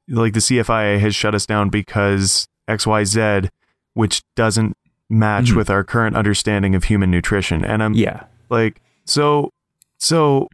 [0.08, 3.48] like the CFIA has shut us down because X Y Z,
[3.94, 4.76] which doesn't
[5.10, 5.56] match Mhm.
[5.56, 7.64] with our current understanding of human nutrition.
[7.64, 8.24] And I'm yeah.
[8.48, 9.50] like so
[9.98, 10.48] so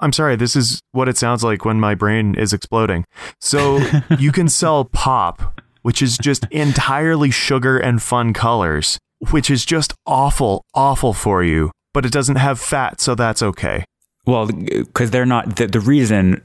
[0.00, 3.04] I'm sorry, this is what it sounds like when my brain is exploding.
[3.40, 3.80] So
[4.18, 8.98] you can sell pop, which is just entirely sugar and fun colors,
[9.30, 13.84] which is just awful, awful for you, but it doesn't have fat, so that's okay.
[14.26, 16.42] Well, because they're not the, the reason.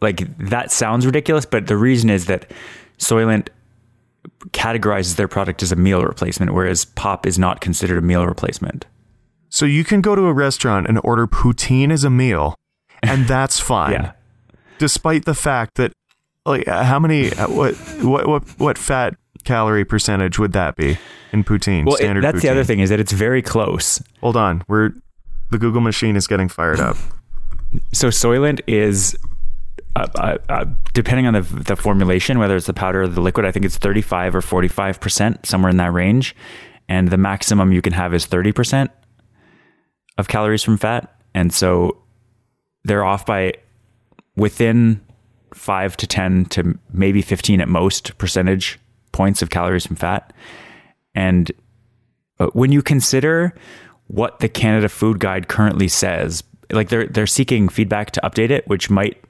[0.00, 2.50] Like that sounds ridiculous, but the reason is that
[2.98, 3.48] Soylent
[4.50, 8.86] categorizes their product as a meal replacement, whereas pop is not considered a meal replacement.
[9.48, 12.54] So you can go to a restaurant and order poutine as a meal,
[13.02, 13.92] and that's fine.
[13.92, 14.12] Yeah.
[14.78, 15.92] Despite the fact that
[16.46, 20.98] like uh, how many uh, what what what what fat calorie percentage would that be
[21.32, 21.84] in poutine?
[21.84, 24.02] Well, it- standard that's the other thing is that it's very close.
[24.20, 24.62] Hold on.
[24.68, 24.90] We're
[25.50, 26.96] the Google machine is getting fired up.
[27.92, 29.16] So Soylent is,
[29.96, 33.46] uh, uh, uh, depending on the the formulation, whether it's the powder or the liquid,
[33.46, 36.34] I think it's thirty five or forty five percent, somewhere in that range,
[36.88, 38.90] and the maximum you can have is thirty percent
[40.18, 41.96] of calories from fat, and so
[42.84, 43.54] they're off by
[44.36, 45.00] within
[45.54, 48.78] five to ten to maybe fifteen at most percentage
[49.12, 50.32] points of calories from fat,
[51.14, 51.52] and
[52.38, 53.54] uh, when you consider
[54.08, 58.66] what the Canada Food Guide currently says, like they're they're seeking feedback to update it,
[58.68, 59.22] which might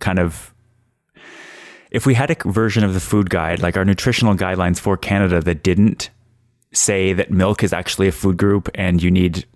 [0.00, 0.54] kind of
[1.94, 5.40] if we had a version of the food guide, like our nutritional guidelines for Canada
[5.40, 6.10] that didn't
[6.72, 9.46] say that milk is actually a food group and you need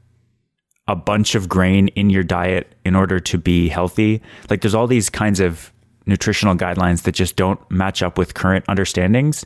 [0.89, 4.23] a bunch of grain in your diet in order to be healthy.
[4.49, 5.73] Like there's all these kinds of
[6.07, 9.45] nutritional guidelines that just don't match up with current understandings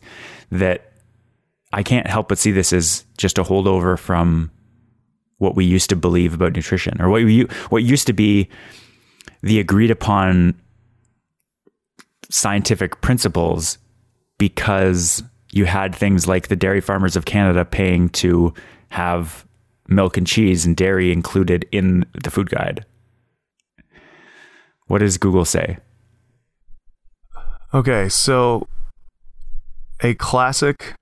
[0.50, 0.92] that
[1.72, 4.52] I can't help but see this as just a holdover from
[5.38, 8.48] what we used to believe about nutrition or what we, what used to be
[9.42, 10.54] the agreed upon
[12.30, 13.78] scientific principles
[14.38, 18.54] because you had things like the dairy farmers of Canada paying to
[18.88, 19.44] have
[19.88, 22.84] milk and cheese and dairy included in the food guide.
[24.86, 25.78] What does Google say?
[27.74, 28.68] Okay, so
[30.02, 30.94] a classic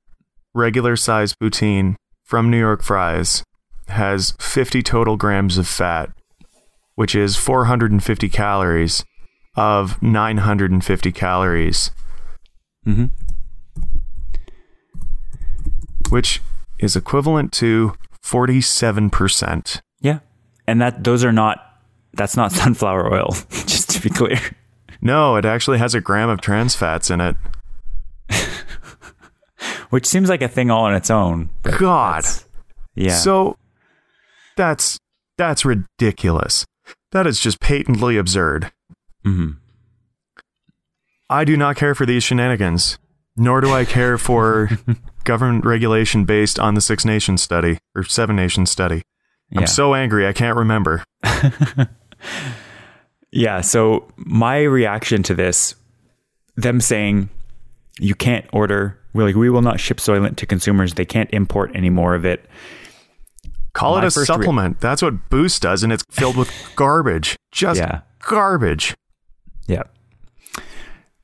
[0.55, 3.43] regular size poutine from New York Fries
[3.89, 6.11] has 50 total grams of fat,
[6.95, 9.05] which is 450 calories
[9.57, 11.91] of 950 calories.
[12.87, 13.07] Mm-hmm.
[16.09, 16.41] Which
[16.79, 19.81] is equivalent to 47%.
[20.01, 20.21] Yeah.
[20.67, 21.59] And that those are not
[22.15, 24.39] that's not sunflower oil, just to be clear.
[25.01, 27.37] No, it actually has a gram of trans fats in it.
[29.91, 31.51] Which seems like a thing all on its own.
[31.79, 32.25] God.
[32.95, 33.17] Yeah.
[33.17, 33.57] So
[34.57, 34.99] that's
[35.37, 36.65] that's ridiculous.
[37.13, 38.71] That is just patently absurd.
[39.25, 39.53] Mm-hmm.
[41.29, 42.99] I do not care for these shenanigans,
[43.37, 44.71] nor do I care for
[45.31, 49.03] government regulation based on the Six Nations study or Seven Nations study.
[49.55, 49.67] I'm Yeah.
[49.67, 51.05] so angry I can't remember.
[53.33, 53.61] Yeah.
[53.61, 55.77] So my reaction to this,
[56.57, 57.29] them saying
[58.01, 60.95] you can't order, we're like, we will not ship Soylent to consumers.
[60.95, 62.45] They can't import any more of it.
[63.73, 64.81] Call My it a first re- supplement.
[64.81, 67.37] That's what Boost does, and it's filled with garbage.
[67.53, 68.01] Just Yeah.
[68.19, 68.97] garbage.
[69.69, 69.85] Yeah.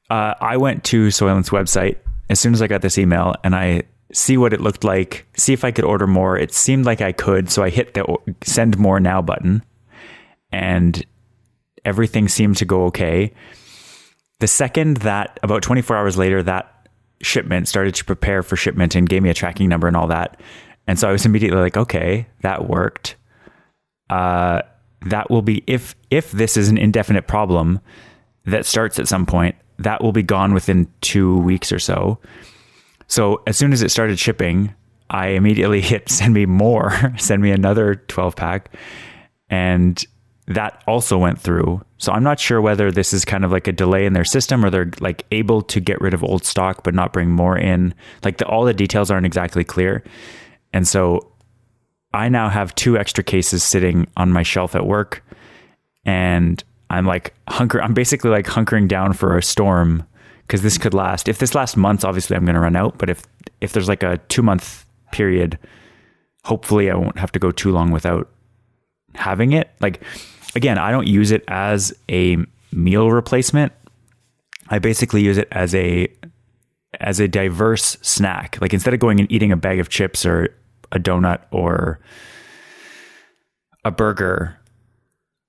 [0.09, 1.97] Uh, I went to Soylent's website
[2.31, 3.83] as soon as I got this email and I
[4.17, 6.39] see what it looked like, see if I could order more.
[6.39, 9.63] It seemed like I could, so I hit the send more now button
[10.51, 11.05] and
[11.85, 13.35] everything seemed to go okay.
[14.41, 16.89] The second that about 24 hours later that
[17.21, 20.41] shipment started to prepare for shipment and gave me a tracking number and all that.
[20.87, 23.17] And so I was immediately like, okay, that worked
[24.09, 24.63] uh,
[25.03, 27.81] that will be if if this is an indefinite problem
[28.47, 32.19] that starts at some point that will be gone within two weeks or so
[33.07, 34.75] so as soon as it started shipping
[35.11, 38.75] i immediately hit send me more send me another 12 pack.
[39.49, 40.05] And
[40.49, 41.85] that also went through.
[41.99, 44.65] So i'm not sure whether this is kind of like a delay in their system
[44.65, 47.95] or they're like able to get rid of old stock but not bring more in.
[48.25, 50.05] Like the, all the details aren't exactly clear.
[50.73, 51.33] And so
[52.17, 55.23] I now have two extra cases sitting on my shelf at work,
[56.05, 57.81] and I'm like hunker.
[57.83, 60.07] I'm basically like hunkering down for a storm
[60.47, 61.29] because this could last.
[61.29, 62.99] If this lasts months, obviously I'm going to run out.
[62.99, 63.23] But if
[63.61, 65.59] if there's like a two month period,
[66.45, 68.29] hopefully I won't have to go too long without
[69.15, 69.71] having it.
[69.81, 70.03] Like
[70.55, 72.37] again, I don't use it as a
[72.73, 73.73] meal replacement.
[74.69, 76.09] I basically use it as a
[77.01, 78.59] as a diverse snack.
[78.61, 80.55] Like instead of going and eating a bag of chips or
[80.93, 82.01] a donut or
[83.85, 84.59] a burger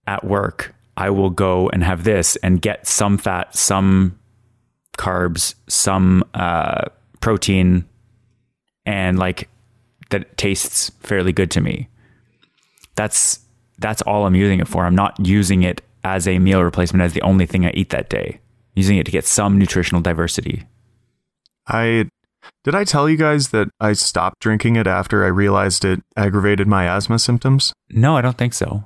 [0.08, 4.18] at work, I will go and have this and get some fat, some
[4.98, 6.86] carbs, some uh,
[7.20, 7.86] protein,
[8.86, 9.50] and like
[10.10, 11.90] that tastes fairly good to me.
[12.96, 13.40] That's
[13.80, 14.86] that's all I'm using it for.
[14.86, 18.10] I'm not using it as a meal replacement as the only thing I eat that
[18.10, 18.40] day.
[18.76, 20.66] Using it to get some nutritional diversity.
[21.68, 22.10] I
[22.64, 26.68] did I tell you guys that I stopped drinking it after I realized it aggravated
[26.68, 27.74] my asthma symptoms?
[27.90, 28.84] No, I don't think so.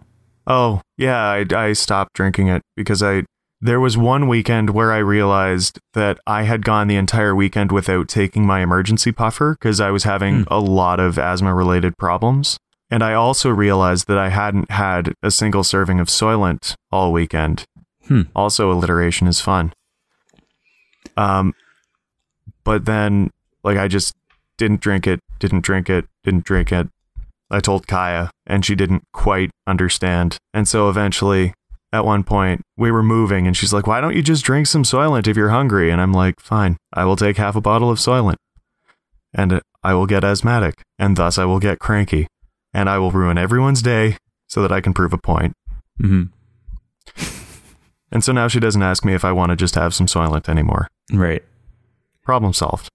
[0.47, 3.23] Oh, yeah, I, I stopped drinking it because I
[3.61, 8.07] there was one weekend where I realized that I had gone the entire weekend without
[8.07, 12.57] taking my emergency puffer because I was having a lot of asthma related problems.
[12.89, 17.63] And I also realized that I hadn't had a single serving of Soylent all weekend.
[18.07, 18.23] Hmm.
[18.35, 19.73] Also, alliteration is fun.
[21.15, 21.53] Um,
[22.63, 23.29] but then,
[23.63, 24.13] like, I just
[24.57, 26.87] didn't drink it, didn't drink it, didn't drink it.
[27.49, 30.37] I told Kaya, and she didn't quite understand.
[30.53, 31.53] And so eventually,
[31.93, 34.83] at one point, we were moving, and she's like, Why don't you just drink some
[34.83, 35.91] Soylent if you're hungry?
[35.91, 38.37] And I'm like, Fine, I will take half a bottle of Soylent.
[39.33, 42.27] And I will get asthmatic, and thus I will get cranky.
[42.73, 44.17] And I will ruin everyone's day
[44.47, 45.53] so that I can prove a point.
[45.99, 46.23] hmm
[48.13, 50.49] And so now she doesn't ask me if I want to just have some Soylent
[50.49, 50.89] anymore.
[51.13, 51.43] Right.
[52.23, 52.89] Problem solved.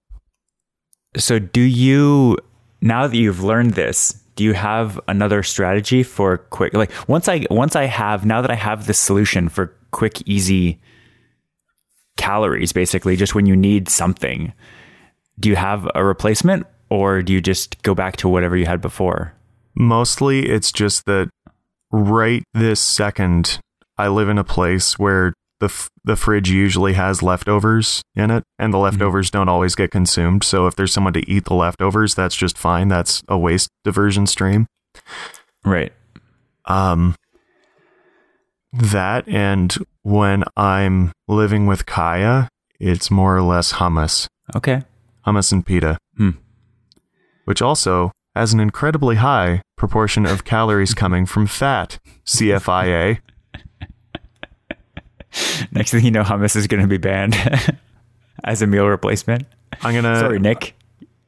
[1.15, 2.37] So, do you
[2.81, 6.73] now that you've learned this, do you have another strategy for quick?
[6.73, 10.79] Like once I once I have now that I have this solution for quick, easy
[12.15, 14.53] calories, basically, just when you need something,
[15.39, 18.79] do you have a replacement, or do you just go back to whatever you had
[18.79, 19.33] before?
[19.75, 21.29] Mostly it's just that
[21.91, 23.59] right this second,
[23.97, 28.43] I live in a place where the f- the fridge usually has leftovers in it,
[28.59, 30.43] and the leftovers don't always get consumed.
[30.43, 32.87] So if there's someone to eat the leftovers, that's just fine.
[32.89, 34.67] That's a waste diversion stream.
[35.65, 35.93] Right.
[36.65, 37.15] Um,
[38.73, 42.49] that and when I'm living with Kaya,
[42.79, 44.83] it's more or less hummus, Okay.
[45.25, 46.31] hummus and pita, Hmm.
[47.45, 51.97] which also has an incredibly high proportion of calories coming from fat.
[52.25, 53.19] CFIA.
[55.71, 57.35] Next thing you know, hummus is going to be banned
[58.43, 59.45] as a meal replacement.
[59.81, 60.19] I'm gonna.
[60.19, 60.75] Sorry, Nick.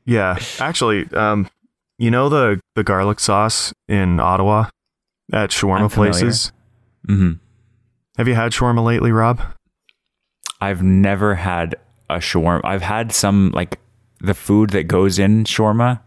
[0.05, 1.47] Yeah, actually, um,
[1.97, 4.69] you know the the garlic sauce in Ottawa
[5.31, 6.51] at shawarma places.
[7.05, 7.33] hmm
[8.17, 9.41] Have you had shawarma lately, Rob?
[10.61, 11.75] I've never had
[12.09, 12.61] a shawarma.
[12.63, 13.79] I've had some like
[14.19, 16.01] the food that goes in shawarma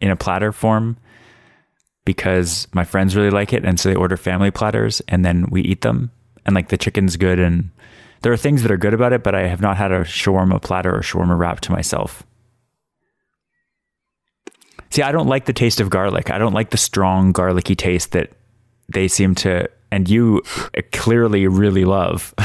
[0.00, 0.96] in a platter form
[2.04, 5.62] because my friends really like it, and so they order family platters, and then we
[5.62, 6.10] eat them.
[6.44, 7.70] And like the chicken's good, and
[8.22, 10.60] there are things that are good about it, but I have not had a shawarma
[10.60, 12.24] platter or shawarma wrap to myself.
[14.90, 16.30] See, I don't like the taste of garlic.
[16.30, 18.32] I don't like the strong garlicky taste that
[18.92, 20.42] they seem to, and you
[20.92, 22.34] clearly really love.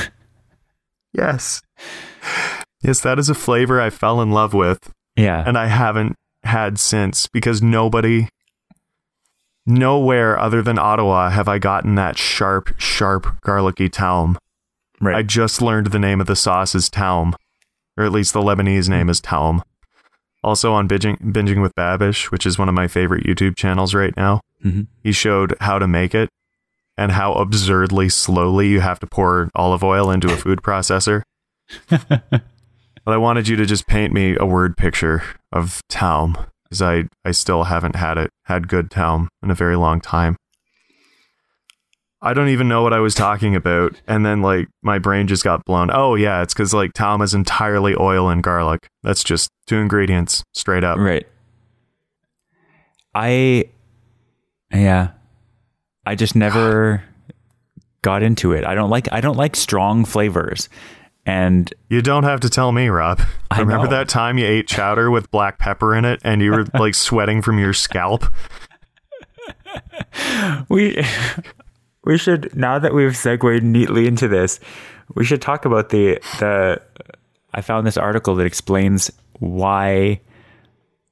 [1.14, 1.64] Yes.
[2.84, 5.44] Yes, that is a flavor I fell in love with yeah.
[5.46, 8.30] and I haven't had since because nobody,
[9.68, 14.38] nowhere other than Ottawa have I gotten that sharp, sharp, garlicky taum.
[15.02, 15.16] right.
[15.18, 17.36] I just learned the name of the sauce is taum,
[17.98, 19.62] or at least the Lebanese name is taum.
[20.44, 24.16] Also on binging, binging with Babish, which is one of my favorite YouTube channels right
[24.16, 24.88] now, Mhm.
[25.04, 26.30] he showed how to make it
[26.98, 31.22] and how absurdly slowly you have to pour olive oil into a food processor.
[31.90, 32.42] but
[33.06, 36.38] I wanted you to just paint me a word picture of taum
[36.70, 40.36] because I, I still haven't had it had good taum in a very long time.
[42.22, 45.44] I don't even know what I was talking about, and then like my brain just
[45.44, 45.92] got blown.
[45.94, 48.88] Oh yeah, it's because like taum is entirely oil and garlic.
[49.04, 50.98] That's just two ingredients straight up.
[50.98, 51.28] Right.
[53.14, 53.66] I,
[54.72, 55.12] yeah,
[56.06, 57.04] I just never
[58.02, 58.66] got into it.
[58.66, 60.70] I don't like I don't like strong flavors,
[61.28, 63.22] and You don't have to tell me, Rob.
[63.52, 63.92] I Remember know.
[63.92, 67.42] that time you ate chowder with black pepper in it, and you were like sweating
[67.42, 68.24] from your scalp?
[70.70, 71.04] we
[72.04, 74.60] we should now that we've segued neatly into this,
[75.16, 76.82] we should talk about the the.
[77.54, 80.22] I found this article that explains why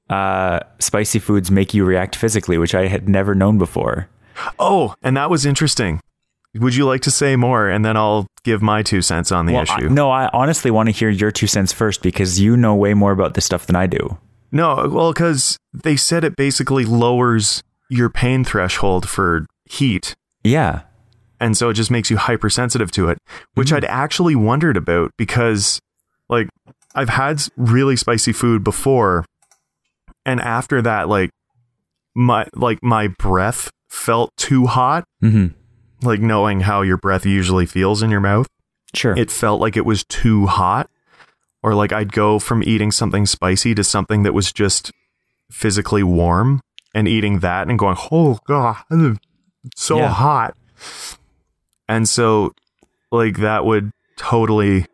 [0.09, 4.07] uh, spicy foods make you react physically, which I had never known before.
[4.59, 5.99] Oh, and that was interesting.
[6.55, 9.53] Would you like to say more, and then I'll give my two cents on the
[9.53, 9.87] Well, issue?
[9.87, 12.93] I, no, I honestly want to hear your two cents first because you know way
[12.93, 14.17] more about this stuff than I do.
[14.51, 20.13] No, well, because they said it basically lowers your pain threshold for heat.
[20.43, 20.83] Yeah.
[21.41, 23.17] And so it just makes you hypersensitive to it,
[23.55, 25.79] which I'd actually wondered about because,
[26.29, 26.47] like,
[26.93, 29.25] I've had really spicy food before.
[30.25, 31.31] And after that, like,
[32.15, 35.03] my, like, my breath felt too hot.
[35.19, 35.47] hmm
[36.05, 38.47] Like, knowing how your breath usually feels in your mouth.
[38.93, 39.17] Sure.
[39.17, 40.89] it felt like it was too hot
[41.61, 44.91] or like I'd go from eating something spicy to something that was just
[45.51, 46.61] physically warm
[46.93, 48.77] and eating that and going, "Oh god,
[49.75, 50.09] so Yeah.
[50.13, 50.55] hot."
[51.89, 52.53] And so
[53.11, 54.85] like that would totally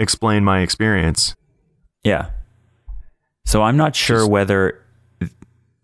[0.00, 1.36] explain my experience.
[2.02, 2.30] Yeah.
[3.44, 4.82] So I'm not sure whether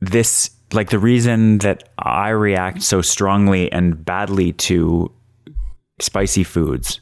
[0.01, 5.11] this, like the reason that I react so strongly and badly to
[6.01, 7.01] spicy foods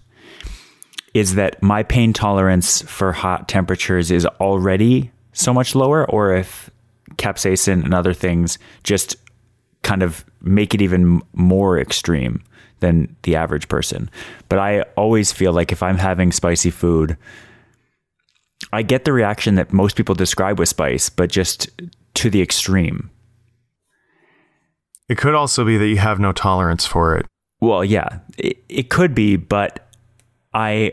[1.14, 6.70] is that my pain tolerance for hot temperatures is already so much lower, or if
[7.16, 9.16] capsaicin and other things just
[9.82, 12.42] kind of make it even more extreme
[12.80, 14.10] than the average person.
[14.48, 17.16] But I always feel like if I'm having spicy food,
[18.72, 21.70] I get the reaction that most people describe with spice, but just
[22.14, 23.10] to the extreme.
[25.08, 27.26] It could also be that you have no tolerance for it.
[27.60, 29.88] Well, yeah, it, it could be, but
[30.52, 30.92] I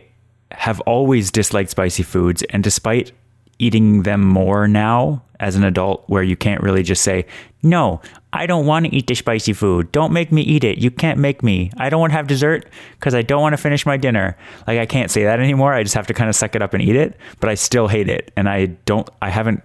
[0.51, 2.43] have always disliked spicy foods.
[2.49, 3.11] And despite
[3.59, 7.26] eating them more now as an adult, where you can't really just say,
[7.64, 8.01] no,
[8.32, 9.91] I don't want to eat the spicy food.
[9.91, 10.78] Don't make me eat it.
[10.78, 11.72] You can't make me.
[11.78, 14.38] I don't want to have dessert because I don't want to finish my dinner.
[14.68, 15.74] Like, I can't say that anymore.
[15.74, 17.88] I just have to kind of suck it up and eat it, but I still
[17.88, 18.32] hate it.
[18.38, 19.64] And I don't, I haven't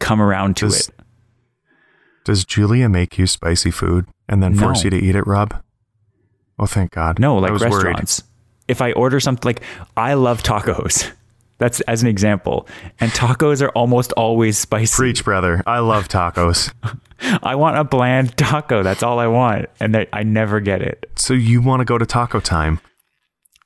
[0.00, 0.93] come around to Does- it.
[2.24, 4.84] Does Julia make you spicy food and then force No.
[4.84, 5.54] you to eat it, Rob?
[6.58, 7.18] Oh, thank God.
[7.18, 7.74] No, like was worried.
[7.74, 8.22] restaurants.
[8.68, 9.62] If I order something like
[9.96, 11.10] I love tacos.
[11.58, 12.66] That's as an example.
[12.98, 14.96] And tacos are almost always spicy.
[14.96, 15.62] Preach, brother.
[15.66, 16.72] I love tacos.
[17.42, 18.82] I want a bland taco.
[18.82, 19.66] That's all I want.
[19.78, 21.08] And they, I never get it.
[21.16, 22.80] so you want to go to taco time?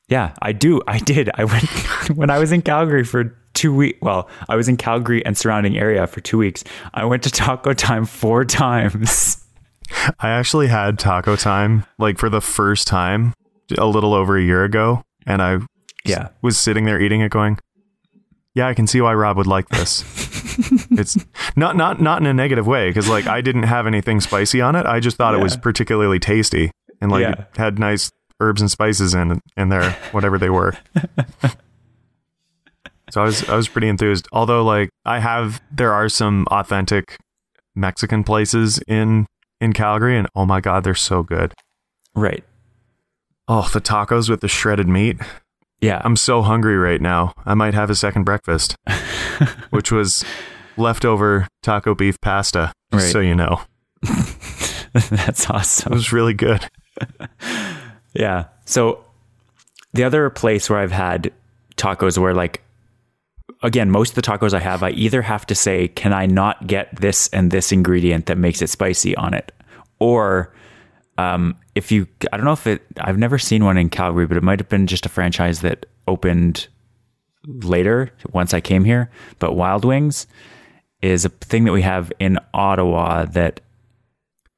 [0.08, 0.82] Yeah, I do.
[0.86, 1.30] I did.
[1.34, 1.64] I went
[2.16, 3.98] when I was in Calgary for two weeks.
[4.00, 6.62] Well, I was in Calgary and surrounding area for two weeks.
[6.94, 9.44] I went to Taco Time four times.
[10.20, 13.32] I actually had taco time like for the first time
[13.78, 15.58] a little over a year ago, and I
[16.04, 16.28] Yeah.
[16.42, 17.58] was sitting there eating it, going,
[18.54, 20.04] "Yeah, I can see why Rob would like this."
[20.90, 21.16] it's
[21.56, 24.76] not not not in a negative way because like I didn't have anything spicy on
[24.76, 24.84] it.
[24.84, 27.30] I just thought it was particularly tasty and like Yeah.
[27.32, 30.74] it had nice herbs and spices in in there, whatever they were.
[33.10, 34.28] so I was I was pretty enthused.
[34.32, 37.16] Although like I have there are some authentic
[37.74, 39.26] Mexican places in
[39.60, 41.54] in Calgary, and oh my god, they're so good.
[42.14, 42.44] Right.
[43.46, 45.16] Oh, the tacos with the shredded meat.
[45.80, 46.02] Yeah.
[46.04, 47.32] I'm so hungry right now.
[47.46, 48.76] I might have a second breakfast,
[49.70, 50.24] which was
[50.76, 52.72] leftover taco beef pasta.
[52.92, 53.12] Just Right.
[53.12, 53.60] So you know,
[54.92, 55.92] That's awesome.
[55.92, 56.68] it was really good.
[58.14, 58.46] Yeah.
[58.64, 59.04] So
[59.92, 61.32] the other place where I've had
[61.76, 62.62] tacos where like
[63.62, 66.66] again, most of the tacos I have, I either have to say, can I not
[66.66, 69.52] get this and this ingredient that makes it spicy on it?
[69.98, 70.52] Or
[71.16, 74.36] um, if you, I don't know if it, I've never seen one in Calgary, but
[74.36, 76.68] it might have been just a franchise that opened
[77.46, 79.10] later once I came here.
[79.38, 80.26] But Wild Wings
[81.02, 83.60] is a thing that we have in Ottawa that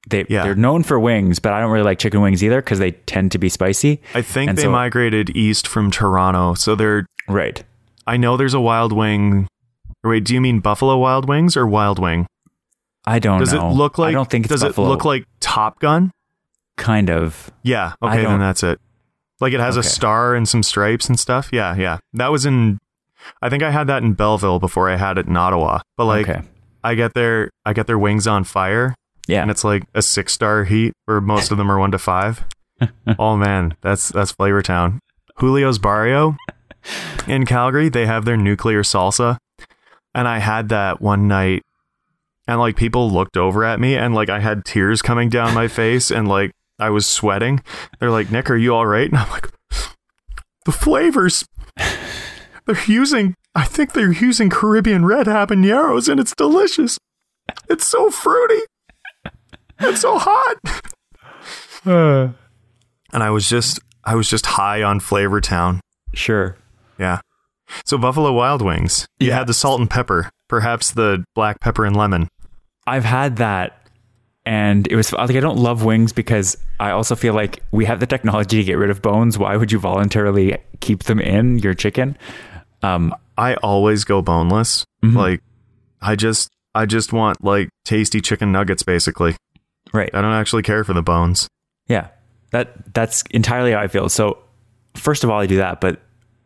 [0.08, 0.42] they, Yeah.
[0.44, 3.32] they're known for wings, but I don't really like chicken wings either because they tend
[3.32, 4.00] to be spicy.
[4.14, 7.06] I think And they so- migrated east from Toronto, so they're.
[7.28, 7.62] Right.
[8.06, 9.48] I know there's a Wild Wing.
[10.02, 12.26] or Wait, do you mean Buffalo Wild Wings or Wild Wing?
[13.06, 13.70] I don't Does know.
[13.70, 14.08] it look like?
[14.10, 14.86] I don't think it's Does Buffalo.
[14.86, 16.10] it look like Top Gun?
[16.76, 17.50] kind of?
[17.62, 17.92] Yeah.
[18.02, 18.80] Okay, then that's it.
[19.38, 21.50] Like it has a star and some stripes and stuff.
[21.52, 21.98] Yeah, yeah.
[22.14, 22.78] That was in.
[23.42, 25.80] I think I had that in Belleville before I had it in Ottawa.
[25.98, 26.42] But like, okay.
[26.82, 28.94] I get their I get their wings on fire,
[29.28, 29.42] Yeah.
[29.42, 32.44] and it's like a six star heat, where most of them are one to five.
[33.18, 35.00] oh man, that's that's Flavor Town.
[35.38, 36.36] Julio's Barrio
[37.26, 39.38] in Calgary, they have their nuclear salsa,
[40.14, 41.62] and I had that one night,
[42.46, 45.68] and like people looked over at me, and like I had tears coming down my
[45.68, 47.62] face, and like I was sweating.
[47.98, 49.48] They're like, "Nick, are you all right?" And I'm like,
[50.64, 51.44] "The flavors."
[52.66, 56.98] They're using, I think they're using Caribbean red habaneros, and it's delicious.
[57.68, 58.62] It's so fruity.
[59.80, 60.56] It's so hot.
[61.86, 62.28] Uh.
[63.10, 65.80] and I was just, I was just high on Flavor Town.
[66.12, 66.58] Sure.
[67.00, 67.20] Yeah.
[67.84, 69.06] So Buffalo Wild Wings.
[69.18, 69.38] You Yeah.
[69.38, 72.28] had the salt and pepper, perhaps the black pepper and lemon.
[72.86, 73.76] I've had that
[74.46, 78.00] and it was like I don't love wings because I also feel like we have
[78.00, 79.38] the technology to get rid of bones.
[79.38, 82.16] Why would you voluntarily keep them in your chicken?
[82.82, 84.84] Um, I always go boneless.
[85.04, 85.14] Mhm.
[85.14, 85.42] Like,
[86.02, 89.36] I just, I just want like tasty chicken nuggets, basically.
[89.92, 90.10] right.
[90.14, 91.48] I don't actually care for the bones.
[91.88, 92.08] Yeah.
[92.52, 94.08] That that's entirely how I feel.
[94.08, 94.38] So
[94.94, 96.00] first of all, I do that, but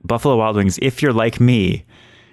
[0.05, 1.85] Buffalo Wild Wings, if you're like me,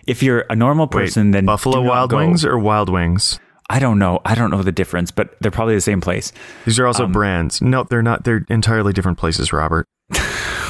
[0.07, 3.39] if you're a normal Wait, person, then Buffalo Wild go- Wings or Wild Wings?
[3.69, 4.19] I don't know.
[4.25, 6.33] I don't know the difference, but they're probably the same place.
[6.65, 7.61] These are also Um, brands.
[7.61, 8.25] No, they're not.
[8.25, 9.87] They're entirely different places, Robert.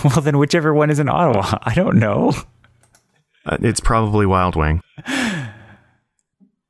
[0.04, 2.34] Well, then whichever one is in Ottawa, I don't know.
[3.46, 4.82] Uh, it's probably Wild Wing.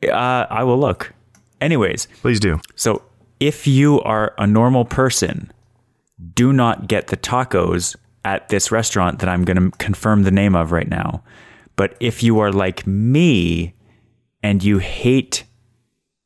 [0.04, 1.14] Uh, I will look.
[1.62, 2.60] Anyways, Please do.
[2.76, 3.04] So
[3.40, 5.52] if you are a normal person,
[6.36, 10.56] do not get the tacos at this restaurant that I'm going to confirm the name
[10.56, 11.24] of right now.
[11.76, 13.74] But if you are like me
[14.44, 15.46] and you hate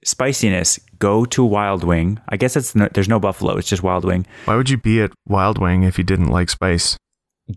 [0.03, 2.19] spiciness, go to Wild Wing.
[2.29, 4.25] I guess it's no, there's no buffalo, it's just Wild Wing.
[4.45, 6.97] Why would you be at Wild Wing if you didn't like spice?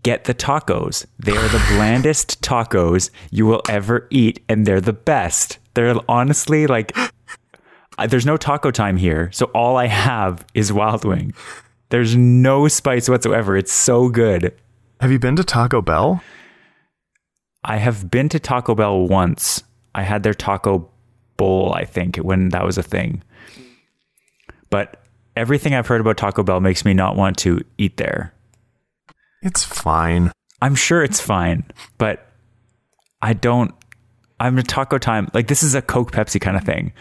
[0.03, 1.05] Get the tacos.
[1.17, 5.57] They are the blandest tacos you will ever eat and they're the best.
[5.73, 6.95] They're honestly like
[8.07, 11.33] there's no taco time here, so all I have is Wild Wing.
[11.89, 13.57] There's no spice whatsoever.
[13.57, 14.53] It's so good.
[15.01, 16.23] Have you been to Taco Bell?
[17.63, 19.63] I have been to Taco Bell once.
[19.95, 20.89] I had their taco
[21.37, 23.23] bowl, I think, when that was a thing.
[24.69, 25.03] But
[25.35, 28.33] everything I've heard about Taco Bell makes me not want to eat there.
[29.41, 30.31] It's fine.
[30.61, 31.63] I'm sure it's fine,
[31.97, 32.27] but
[33.21, 33.73] I don't.
[34.39, 35.29] I'm a Taco Time.
[35.33, 36.93] Like this is a Coke Pepsi kind of thing.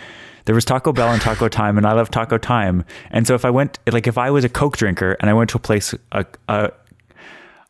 [0.49, 2.83] There was Taco Bell and Taco Time, and I love Taco Time.
[3.11, 5.51] And so if I went, like, if I was a Coke drinker and I went
[5.51, 6.73] to a place, a a,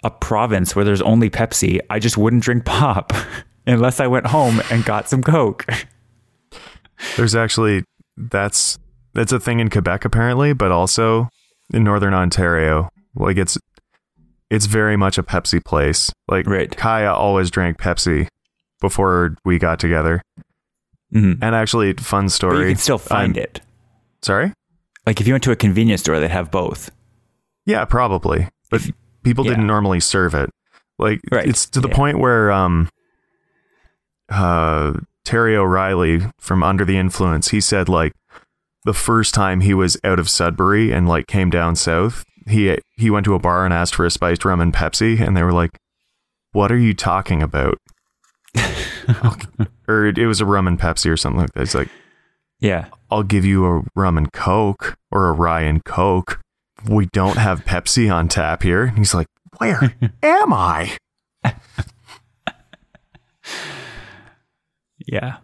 [0.05, 3.13] a province where there's only Pepsi, I just wouldn't drink pop
[3.67, 5.67] unless I went home and got some Coke.
[7.17, 7.83] There's actually
[8.17, 8.79] that's
[9.13, 11.31] that's a thing in Quebec apparently, but also
[11.75, 12.91] in northern Ontario.
[13.17, 13.59] Like it's
[14.51, 16.13] it's very much a Pepsi place.
[16.29, 16.77] Like Right.
[16.77, 18.29] Kaya always drank Pepsi
[18.81, 20.23] before we got together.
[21.15, 21.39] Mhm.
[21.41, 22.59] And actually, fun But story.
[22.61, 23.61] you can still find I'm- it.
[24.23, 24.53] Sorry?
[25.07, 26.91] Like if you went to a convenience store, they'd have both.
[27.65, 28.49] Yeah, probably.
[28.71, 28.91] But
[29.23, 29.53] people yeah.
[29.53, 30.51] didn't normally serve it.
[30.99, 31.95] Like Right, it's to the yeah.
[31.97, 32.89] point where um
[34.29, 34.95] uh
[35.25, 38.13] Terry O'Reilly from Under the Influence, he said like
[38.85, 43.11] the first time he was out of Sudbury and like came down south, he he
[43.11, 45.53] went to a bar and asked for a spiced rum and Pepsi and they were
[45.53, 45.79] like,
[46.53, 47.79] "What are you talking about?"
[49.89, 51.63] or it was a rum and Pepsi or something like that.
[51.63, 51.89] It's like,
[52.61, 52.87] Yeah.
[53.11, 56.41] I'll give you a rum and coke or a rye and coke.
[56.89, 58.85] We don't have Pepsi on tap here.
[58.85, 59.27] And he's like,
[59.59, 60.97] Where am I?
[65.07, 65.39] Yeah.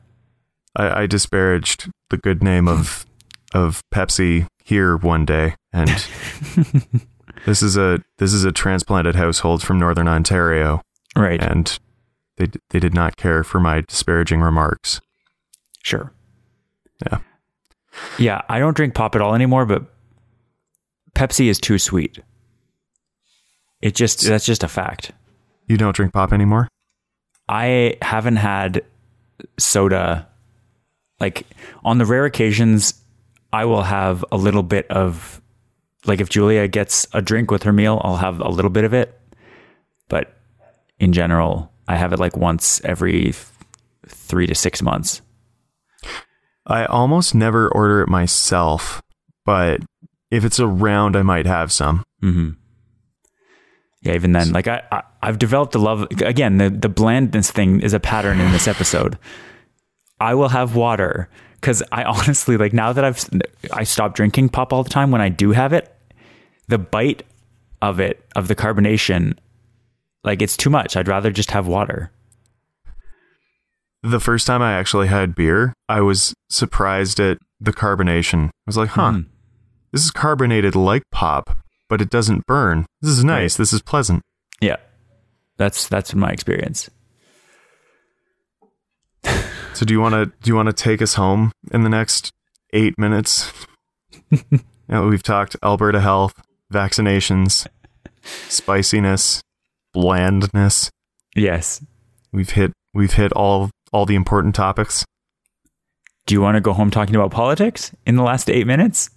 [0.76, 3.06] I, I disparaged the good name of
[3.54, 5.88] of Pepsi here one day, and
[7.46, 10.82] this is a this is a transplanted household from Northern Ontario,
[11.16, 11.40] Right.
[11.40, 11.78] and
[12.36, 15.00] they they did not care for my disparaging remarks.
[15.82, 16.12] Sure.
[17.06, 17.18] Yeah.
[18.18, 19.84] Yeah, I don't drink pop at all anymore, but
[21.14, 22.20] Pepsi is too sweet.
[23.80, 25.12] It just that's just a fact.
[25.66, 26.68] You don't drink pop anymore?
[27.48, 28.82] I haven't had
[29.58, 30.26] soda
[31.20, 31.46] like
[31.84, 32.94] on the rare occasions
[33.52, 35.40] I will have a little bit of
[36.06, 38.92] like if Julia gets a drink with her meal, I'll have a little bit of
[38.92, 39.18] it.
[40.08, 40.36] But
[40.98, 43.32] in general, I have it like once every
[44.06, 45.20] 3 to 6 months.
[46.66, 49.02] I almost never order it myself,
[49.44, 49.82] but
[50.30, 52.02] if it's around, I might have some.
[52.20, 52.50] hmm
[54.02, 56.06] Yeah, even then, like I, I, I've developed a love.
[56.22, 59.18] Again, the the blandness thing is a pattern in this episode.
[60.20, 61.28] I will have water
[61.60, 63.28] because I honestly like now that I've
[63.72, 65.10] I stopped drinking pop all the time.
[65.10, 65.94] When I do have it,
[66.68, 67.24] the bite
[67.82, 69.36] of it of the carbonation,
[70.24, 70.96] like it's too much.
[70.96, 72.10] I'd rather just have water.
[74.02, 78.46] The first time I actually had beer, I was surprised at the carbonation.
[78.48, 79.20] I was like, huh, Hmm.
[79.92, 81.56] this is carbonated like pop,
[81.88, 82.84] but it doesn't burn.
[83.00, 83.56] This is nice.
[83.56, 84.22] This is pleasant.
[84.60, 84.76] Yeah,
[85.56, 86.90] that's that's my experience.
[89.72, 92.30] So do you want to do you want to take us home in the next
[92.72, 93.52] 8 minutes?
[94.88, 96.34] We've talked Alberta health,
[96.72, 97.66] vaccinations,
[98.48, 99.42] spiciness,
[99.94, 100.90] blandness.
[101.34, 101.82] Yes.
[102.32, 105.04] We've hit we've hit all all the important topics.
[106.26, 109.08] Do you want to go home talking about politics in the last eight minutes?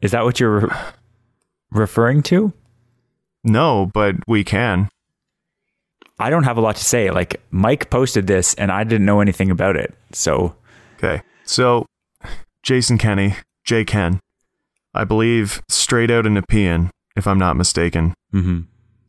[0.00, 0.70] Is that what you're re-
[1.70, 2.52] referring to?
[3.44, 4.88] No, but we can.
[6.18, 7.10] I don't have a lot to say.
[7.10, 9.94] Like Mike posted this and I didn't know anything about it.
[10.12, 10.54] So
[10.98, 11.22] Okay.
[11.44, 11.86] So,
[12.62, 13.84] Jason Kenney, J.
[13.84, 14.18] Ken,
[14.94, 18.14] I believe straight out of Nepean, if I'm not mistaken.
[18.32, 18.64] mhm.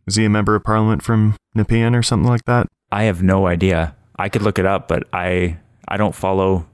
[0.07, 2.67] Is he a member of parliament from Nepean or something like that?
[2.91, 3.95] I have no idea.
[4.17, 6.65] I could look it up, but I I don't follow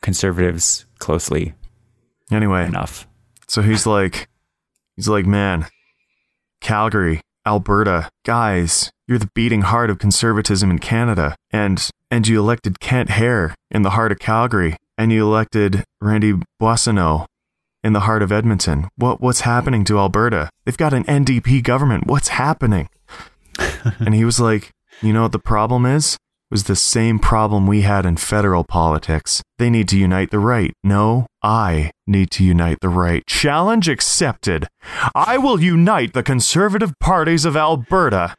[0.00, 1.54] conservatives closely
[2.30, 3.06] Anyway, enough.
[3.46, 4.28] so he's like,
[4.96, 5.66] he's like, man,
[6.60, 12.80] Calgary, Alberta, guys, you're the beating heart of conservatism in Canada, and and you elected
[12.80, 17.26] Kent Hehr in the heart of Calgary, and you elected Randy Boissonnault
[17.84, 18.88] in the heart of Edmonton.
[18.96, 20.50] What what's happening to Alberta?
[20.64, 22.06] They've got an NDP government.
[22.06, 22.88] What's happening?
[24.00, 24.70] and he was like,
[25.00, 26.14] you know what the problem is?
[26.14, 29.42] It was the same problem we had in federal politics.
[29.58, 30.72] They need to unite the right.
[30.84, 33.24] No, I need to unite the right.
[33.26, 34.68] Challenge accepted.
[35.14, 38.34] I will unite the conservative parties of Alberta.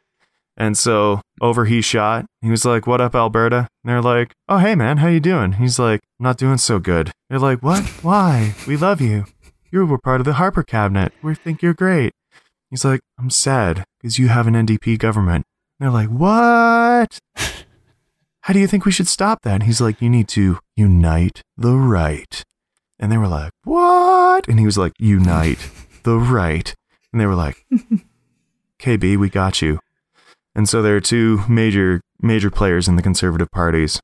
[0.56, 2.26] And so over he shot.
[2.40, 5.54] He was like, "What up, Alberta?" And they're like, "Oh, hey man, how you doing?"
[5.54, 7.82] He's like, "Not doing so good." They're like, "What?
[8.02, 8.54] Why?
[8.66, 9.24] We love you.
[9.74, 11.12] You were part of the Harper cabinet.
[11.20, 12.12] We think you're great."
[12.70, 15.46] He's like, "I'm sad because you have an NDP government."
[15.80, 17.18] And they're like, "What?
[18.42, 21.42] How do you think we should stop that?" And he's like, "You need to unite
[21.56, 22.44] the right."
[23.00, 25.68] And they were like, "What?" And he was like, "Unite
[26.04, 26.72] the right."
[27.10, 27.66] And they were like,
[28.78, 29.80] "KB, we got you."
[30.54, 33.98] And so there are two major major players in the conservative parties.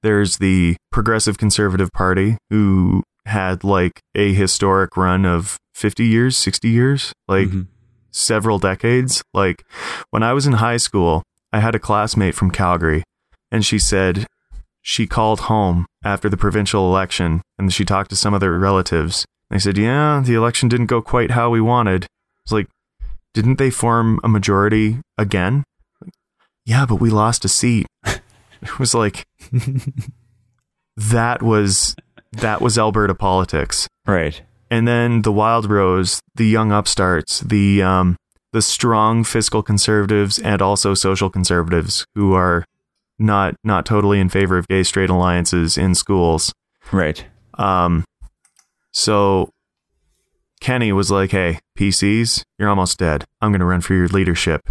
[0.00, 6.68] There's the Progressive Conservative Party who had like a historic run of 50 years, 60
[6.68, 7.66] years, like Mhm.
[8.10, 9.22] several decades.
[9.32, 9.64] Like
[10.10, 11.22] when I was in high school,
[11.52, 13.02] I had a classmate from Calgary
[13.50, 14.26] and she said
[14.82, 19.24] she called home after the provincial election and she talked to some of their relatives.
[19.50, 22.06] They said, "Yeah, the election didn't go quite how we wanted."
[22.44, 22.68] It's like,
[23.32, 25.64] didn't they form a majority again?
[26.66, 27.86] Yeah, but we lost a seat.
[28.62, 29.24] it was like
[30.96, 31.96] that was
[32.36, 33.88] that was Alberta politics.
[34.06, 34.42] Right.
[34.70, 38.16] And then the Wildrose, the young upstarts, the um
[38.52, 42.64] the strong fiscal conservatives and also social conservatives who are
[43.18, 46.52] not not totally in favor of gay straight alliances in schools.
[46.92, 47.24] Right.
[47.54, 48.04] Um,
[48.92, 49.50] so
[50.60, 53.24] Kenney was like, "Hey, PCs, you're almost dead.
[53.40, 54.62] I'm going to run for your leadership."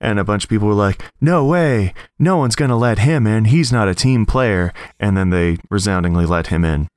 [0.00, 1.92] And a bunch of people were like, "No way!
[2.18, 3.46] No one's going to let him in.
[3.46, 6.88] He's not a team player." And then they resoundingly let him in.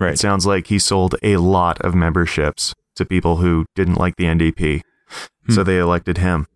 [0.00, 0.14] Right.
[0.14, 4.24] It sounds like he sold a lot of memberships to people who didn't like the
[4.24, 4.80] NDP.
[5.50, 5.66] So hmm.
[5.66, 6.46] they elected him.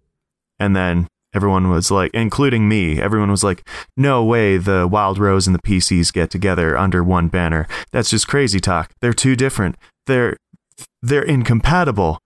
[0.58, 5.54] And then everyone was like, including me, everyone was like, no way the Wildrose and
[5.54, 7.66] the PCs get together under one banner.
[7.92, 8.92] That's just crazy talk.
[9.00, 9.76] They're too different.
[10.06, 10.36] They're
[11.02, 12.18] they're incompatible.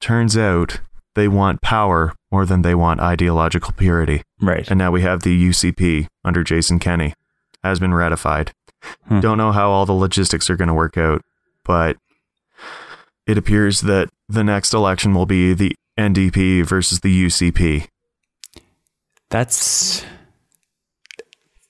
[0.00, 0.80] Turns out
[1.14, 4.22] they want power more than they want ideological purity.
[4.40, 4.68] Right.
[4.68, 7.14] And now we have the UCP under Jason Kenney
[7.62, 8.52] has been ratified.
[9.08, 9.20] Hmm.
[9.20, 11.22] Don't know how all the logistics are going to work out,
[11.64, 11.96] but
[13.26, 17.88] it appears that the next election will be the NDP versus the UCP.
[19.30, 20.04] That's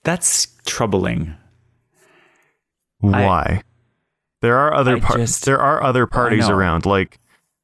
[0.05, 1.35] that's troubling.
[3.01, 3.63] Why?
[4.41, 6.87] there are other I par- just- there are other parties around.
[6.87, 7.19] Like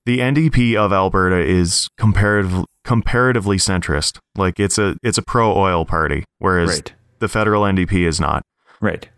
[0.07, 4.19] the NDP of Alberta is comparative comparatively centrist.
[4.37, 6.95] Like it's a it's a pro oil party, whereas Right.
[7.21, 8.45] the federal NDP is not.
[8.81, 9.09] Right.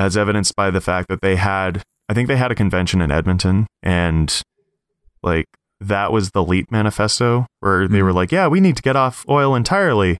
[0.00, 3.12] As evidenced by the fact that they had I think they had a convention in
[3.12, 4.42] Edmonton and
[5.22, 5.46] like
[5.80, 8.04] that was the LEAP manifesto where they mm-hmm.
[8.06, 10.18] were like, yeah, we need to get off oil entirely.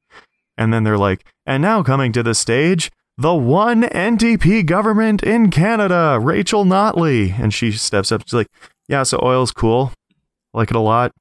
[0.56, 5.50] And then they're like, and now coming to the stage, the one NDP government in
[5.50, 7.38] Canada, Rachel Notley.
[7.38, 8.48] And she steps up, she's like,
[8.88, 9.92] yeah, so oil's cool.
[10.54, 11.12] I like it a lot.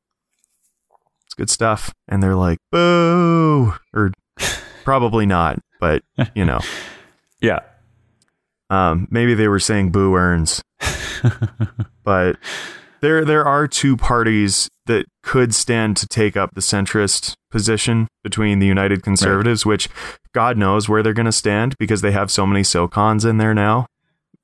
[1.25, 1.93] It's good stuff.
[2.07, 3.73] And they're like, boo.
[3.93, 4.11] Or
[4.83, 6.03] probably not, but
[6.35, 6.59] you know.
[7.41, 7.59] Yeah.
[8.69, 10.61] Um, maybe they were saying boo earns,
[12.03, 12.37] but
[13.01, 18.59] there there are two parties that could stand to take up the centrist position between
[18.59, 19.89] the United Conservatives, which
[20.33, 23.53] God knows where they're going to stand because they have so many SoCons in there
[23.53, 23.85] now,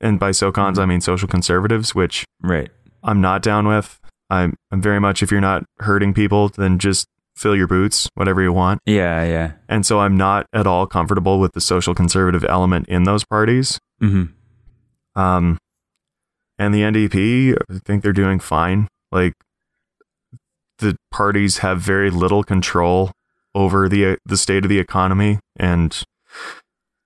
[0.00, 2.70] and by SoCons I mean social conservatives, which Right.
[3.02, 4.00] I'm not down with.
[4.30, 7.06] I'm I'm very much if you're not hurting people, then just
[7.36, 8.80] fill your boots, whatever you want.
[8.86, 9.52] Yeah, yeah.
[9.68, 13.78] And so I'm not at all comfortable with the social conservative element in those parties.
[14.02, 14.32] Mhm.
[15.14, 15.58] Um,
[16.58, 18.88] and the NDP, I think they're doing fine.
[19.10, 19.32] Like
[20.78, 23.12] the parties have very little control
[23.54, 26.02] over the the state of the economy, and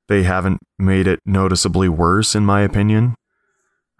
[0.08, 3.14] they haven't made it noticeably worse, in my opinion.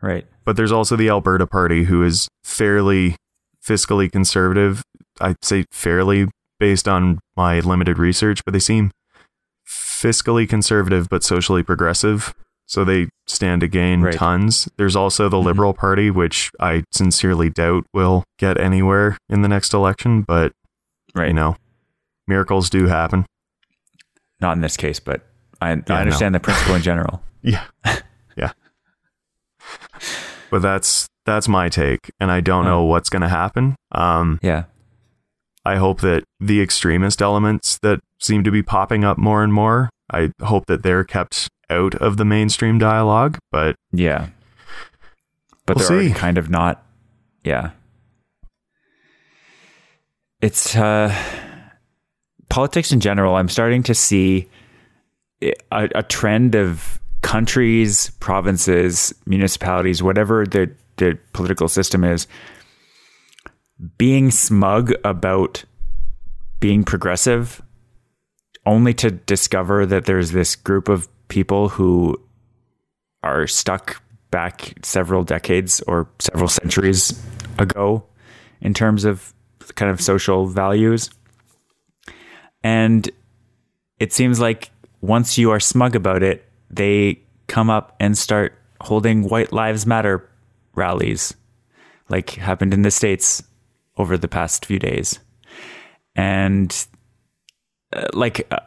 [0.03, 0.27] Right.
[0.45, 3.17] But there's also the Alberta Party, who is fairly
[3.65, 4.83] fiscally conservative.
[5.21, 6.29] I'd say fairly
[6.59, 8.91] based on my limited research, but they seem
[9.69, 12.35] fiscally conservative but socially progressive.
[12.71, 14.15] So they stand to gain Right.
[14.15, 14.69] tons.
[14.77, 15.45] There's also the Mhm.
[15.45, 20.53] Liberal Party, which I sincerely doubt will get anywhere in the next election, but
[21.13, 21.27] Right.
[21.29, 21.57] you know,
[22.29, 23.27] miracles do happen.
[24.41, 25.27] Not in this case, but
[25.61, 27.25] I, Yeah, I understand the principle in general.
[27.43, 27.65] Yeah.
[28.37, 28.53] yeah.
[30.51, 33.75] But that's that's my take and I don't know what's going to happen.
[33.93, 34.65] Um Yeah.
[35.65, 39.91] I hope that the extremist elements that seem to be popping up more and more,
[40.13, 44.29] I hope that they're kept out of the mainstream dialogue, but Yeah.
[45.67, 46.85] But We'll they're kind of not.
[47.45, 47.71] Yeah.
[50.41, 51.15] It's uh,
[52.49, 53.37] politics in general.
[53.37, 54.49] I'm starting to see
[55.43, 62.27] a, a trend of countries, provinces, municipalities, whatever the, the political system is,
[63.99, 65.65] being smug about
[66.59, 67.63] being progressive
[68.67, 72.21] only to discover that there's this group of people who
[73.23, 77.25] are stuck back several decades or several centuries
[77.59, 78.05] ago
[78.61, 79.33] in terms of
[79.75, 81.11] kind of social values.
[82.63, 83.09] And
[83.99, 84.71] it seems like
[85.01, 90.29] once you are smug about it, they come up and start holding White Lives Matter
[90.75, 91.35] rallies,
[92.09, 93.43] like happened in the States
[93.97, 95.19] over the past few days.
[96.15, 96.87] And
[97.93, 98.61] uh, like, uh,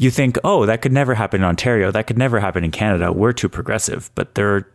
[0.00, 1.90] you think, oh, that could never happen in Ontario.
[1.90, 3.12] That could never happen in Canada.
[3.12, 4.10] We're too progressive.
[4.14, 4.66] But there are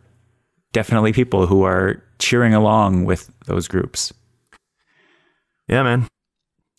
[0.72, 4.12] definitely people who are cheering along with those groups.
[5.66, 6.06] yeah, man.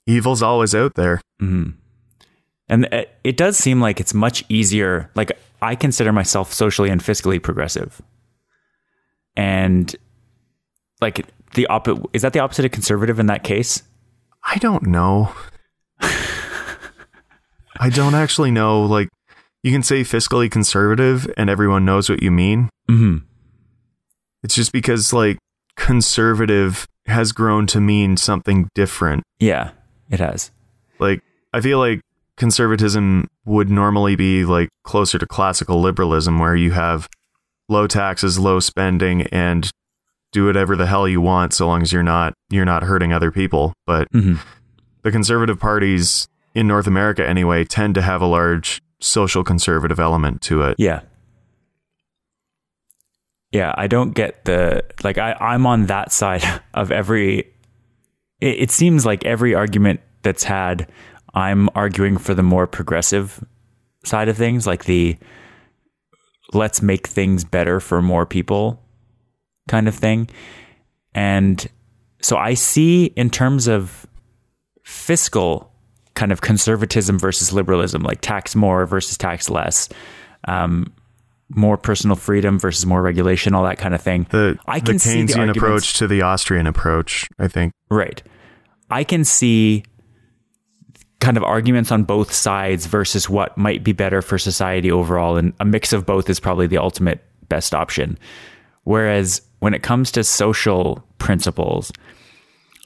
[0.06, 1.20] Evil's always out there.
[1.42, 1.72] Mm-hmm.
[2.70, 5.12] And it, it does seem like it's much easier.
[5.14, 8.02] Like, I consider myself socially and fiscally progressive.
[9.36, 9.94] And
[11.02, 13.84] like, the opposite is that the opposite of conservative in that case?
[14.42, 15.34] I don't know.
[17.80, 18.82] I don't actually know.
[18.84, 19.10] Like,
[19.64, 22.70] you can say fiscally conservative and everyone knows what you mean.
[22.90, 23.18] Mm-hmm.
[24.44, 25.38] It's just because, like,
[25.76, 29.24] conservative has grown to mean something different.
[29.40, 29.72] Yeah,
[30.10, 30.52] it has.
[31.00, 31.22] Like,
[31.54, 32.02] I feel like
[32.38, 37.08] conservatism would normally be like closer to classical liberalism, where you have
[37.70, 39.70] low taxes, low spending, and
[40.34, 43.32] do whatever the hell you want so long as you're not you're not hurting other
[43.32, 43.74] people.
[43.86, 44.36] But Mm-hmm.
[45.04, 46.28] the conservative parties
[46.58, 50.76] in North America anyway tend to have a large social conservative element to it.
[50.80, 51.02] Yeah.
[53.52, 56.44] Yeah, I don't get the like I I'm on that side
[56.74, 57.40] of every
[58.42, 60.92] it, it seems like every argument that's had
[61.36, 63.44] I'm arguing for the more progressive
[64.04, 65.16] side of things like the
[66.54, 68.82] let's make things better for more people
[69.68, 70.28] kind of thing.
[71.14, 71.68] And
[72.20, 74.08] so I see in terms of
[74.84, 75.72] fiscal
[76.18, 79.88] kind of conservatism versus liberalism, like tax more versus tax less,
[80.48, 80.92] um,
[81.50, 84.26] more personal freedom versus more regulation, all that kind of thing.
[84.32, 87.72] The, I the can see the Keynesian arguments- approach to the Austrian approach, I think.
[87.90, 88.22] Right.
[88.90, 89.84] I can see
[91.20, 95.38] kind of arguments on both sides versus what might be better for society overall.
[95.38, 98.18] And a mix of both is probably the ultimate best option.
[98.84, 101.92] Whereas when it comes to social principles,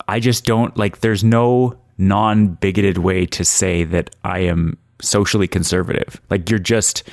[0.07, 5.47] I just don't like, there's no non bigoted way to say that I am socially
[5.47, 6.19] conservative.
[6.29, 7.07] Like you're just,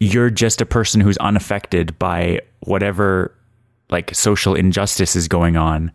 [0.00, 3.34] you're just a person who's unaffected by whatever
[3.90, 5.92] like social injustice is going on.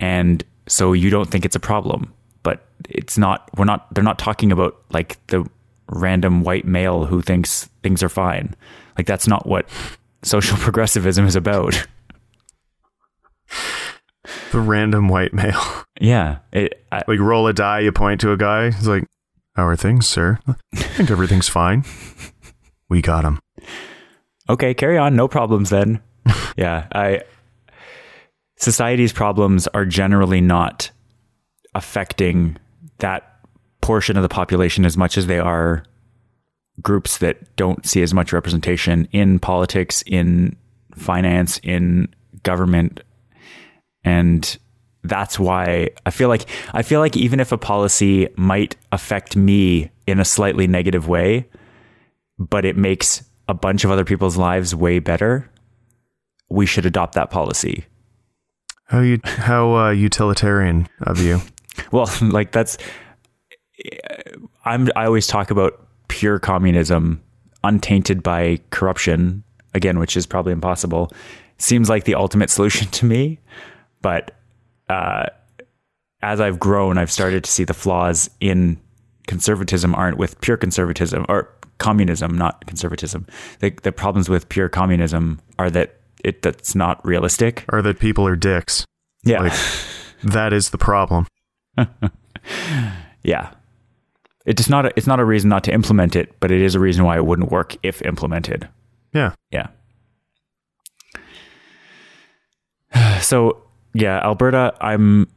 [0.00, 2.12] And so you don't think it's a problem.
[2.42, 5.48] But it's not we're not they're not talking about like the
[5.88, 8.54] random white male who thinks things are fine.
[8.96, 9.68] Like that's not what
[10.22, 11.86] social progressivism is about
[14.54, 15.60] The random white male.
[16.00, 18.70] yeah it, I, like roll a die, you point to a guy.
[18.70, 19.04] He's like,
[19.56, 20.38] "How are things, sir?
[20.46, 21.84] I think everything's fine.
[22.88, 23.40] We got him."
[24.48, 26.00] okay carry on no problems then
[26.56, 27.20] yeah i
[28.56, 30.90] society's problems are generally not
[31.74, 32.56] affecting
[32.98, 33.40] that
[33.80, 35.84] portion of the population as much as they are
[36.82, 40.56] groups that don't see as much representation in politics in
[40.94, 42.08] finance in
[42.42, 43.00] government
[44.04, 44.58] and
[45.02, 49.90] that's why I feel like I feel like even if a policy might affect me
[50.06, 51.46] in a slightly negative way
[52.38, 55.50] but it makes a bunch of other people's lives way better,
[56.48, 57.84] we should adopt that policy.
[58.86, 61.40] How you how uh, utilitarian of you?
[61.90, 62.78] Well, like that's
[64.64, 67.20] I'm I always talk about pure communism
[67.64, 69.42] untainted by corruption,
[69.74, 71.10] again, which is probably impossible.
[71.58, 73.40] Seems like the ultimate solution to me,
[74.04, 74.32] but
[74.90, 75.24] uh,
[76.20, 78.78] as I've grown, I've started to see the flaws in
[79.26, 81.48] conservatism aren't with pure conservatism or
[81.78, 83.26] communism, not conservatism.
[83.60, 87.64] The, the problems with pure communism are that it that's not realistic.
[87.72, 88.84] Or that people are dicks?
[89.24, 89.54] Yeah, Like
[90.22, 91.26] that is the problem.
[93.22, 93.52] yeah.
[94.44, 96.78] It's not a, it's not a reason not to implement it, but it is a
[96.78, 98.68] reason why it wouldn't work if implemented.
[99.14, 99.32] Yeah.
[99.50, 99.68] Yeah.
[103.22, 103.63] So
[103.94, 105.28] yeah, Alberta, I'm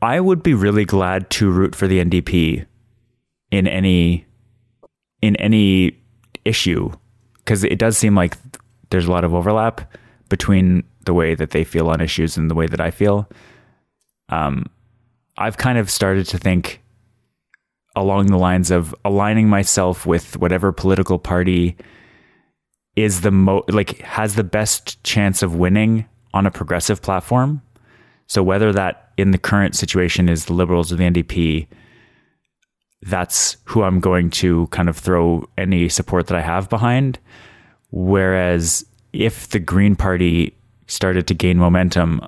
[0.00, 2.66] I would be really glad to root for the NDP
[3.50, 4.26] in any
[5.20, 5.98] in any
[6.44, 6.90] issue
[7.36, 8.36] because it does seem like
[8.90, 9.92] there's a lot of overlap
[10.28, 13.28] between the way that they feel on issues and the way that I feel.
[14.28, 14.66] Um,
[15.36, 16.82] I've kind of started to think
[17.96, 21.76] along the lines of aligning myself with whatever political party
[22.94, 27.62] is the mo like has the best chance of winning on a progressive platform.
[28.28, 31.66] So whether that in the current situation is the Liberals or the NDP,
[33.02, 37.18] that's who I'm going to kind of throw any support that I have behind.
[37.90, 40.54] Whereas if the Green Party
[40.86, 42.20] started to gain momentum,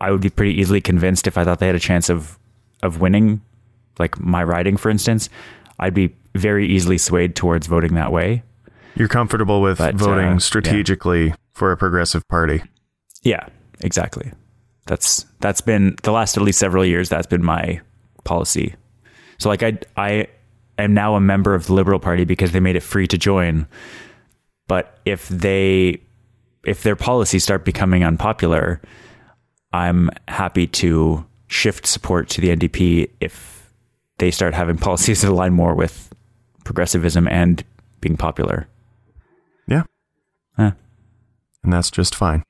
[0.00, 2.38] I would be pretty easily convinced if I thought they had a chance of
[2.82, 3.40] of winning,
[4.00, 5.28] like my riding, for instance,
[5.78, 8.42] I'd be very easily swayed towards voting that way.
[8.96, 10.38] You're comfortable with But, voting uh, yeah.
[10.38, 12.62] strategically for a progressive party.
[13.22, 13.46] Yeah,
[13.80, 14.32] exactly.
[14.86, 17.08] That's that's been the last at least several years.
[17.08, 17.80] That's been my
[18.24, 18.74] policy.
[19.38, 20.28] So like I I
[20.78, 23.66] am now a member of the Liberal Party because they made it free to join.
[24.66, 26.00] But if they
[26.64, 28.80] if their policies start becoming unpopular,
[29.72, 33.72] I'm happy to shift support to the NDP if
[34.18, 36.12] they start having policies that align more with
[36.64, 37.64] progressivism and
[38.00, 38.68] being popular.
[39.66, 39.84] Yeah.
[40.56, 40.72] Huh.
[41.62, 42.42] And that's just fine.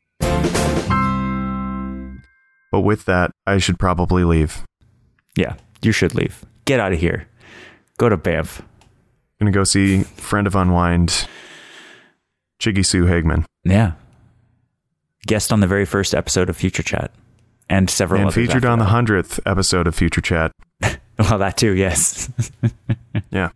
[2.73, 4.65] But with that, I should probably leave.
[5.37, 6.45] Yeah, you should leave.
[6.65, 7.29] Get out of here.
[7.99, 8.63] Go to Banff.
[9.39, 11.29] Gonna go see friend of Unwind,
[12.61, 13.93] Chiggy Sue Hagman, Yeah.
[15.27, 17.13] Guest on the very first episode of Future Chat
[17.69, 20.51] and several and featured on the hundredth episode of Future Chat.
[21.19, 22.31] Well, that too, yes.
[23.31, 23.51] Yeah.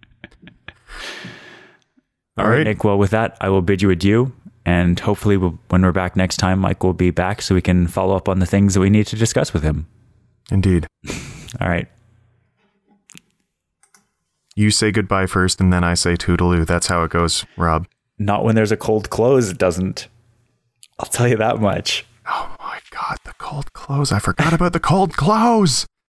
[2.38, 2.84] All right, Nick.
[2.84, 4.32] Well, with that, I will bid you adieu.
[4.66, 7.86] And hopefully, we'll, when we're back next time, Mike will be back so we can
[7.86, 9.86] follow up on the things that we need to discuss with him.
[10.50, 10.88] Indeed.
[11.60, 11.86] All right.
[14.56, 16.66] You say goodbye first, and then I say toodaloo.
[16.66, 17.86] That's how it goes, Rob.
[18.18, 20.08] Not when there's a cold close, it doesn't.
[20.98, 22.04] I'll tell you that much.
[22.28, 24.10] Oh my god, the cold close.
[24.10, 25.86] I forgot about the cold close.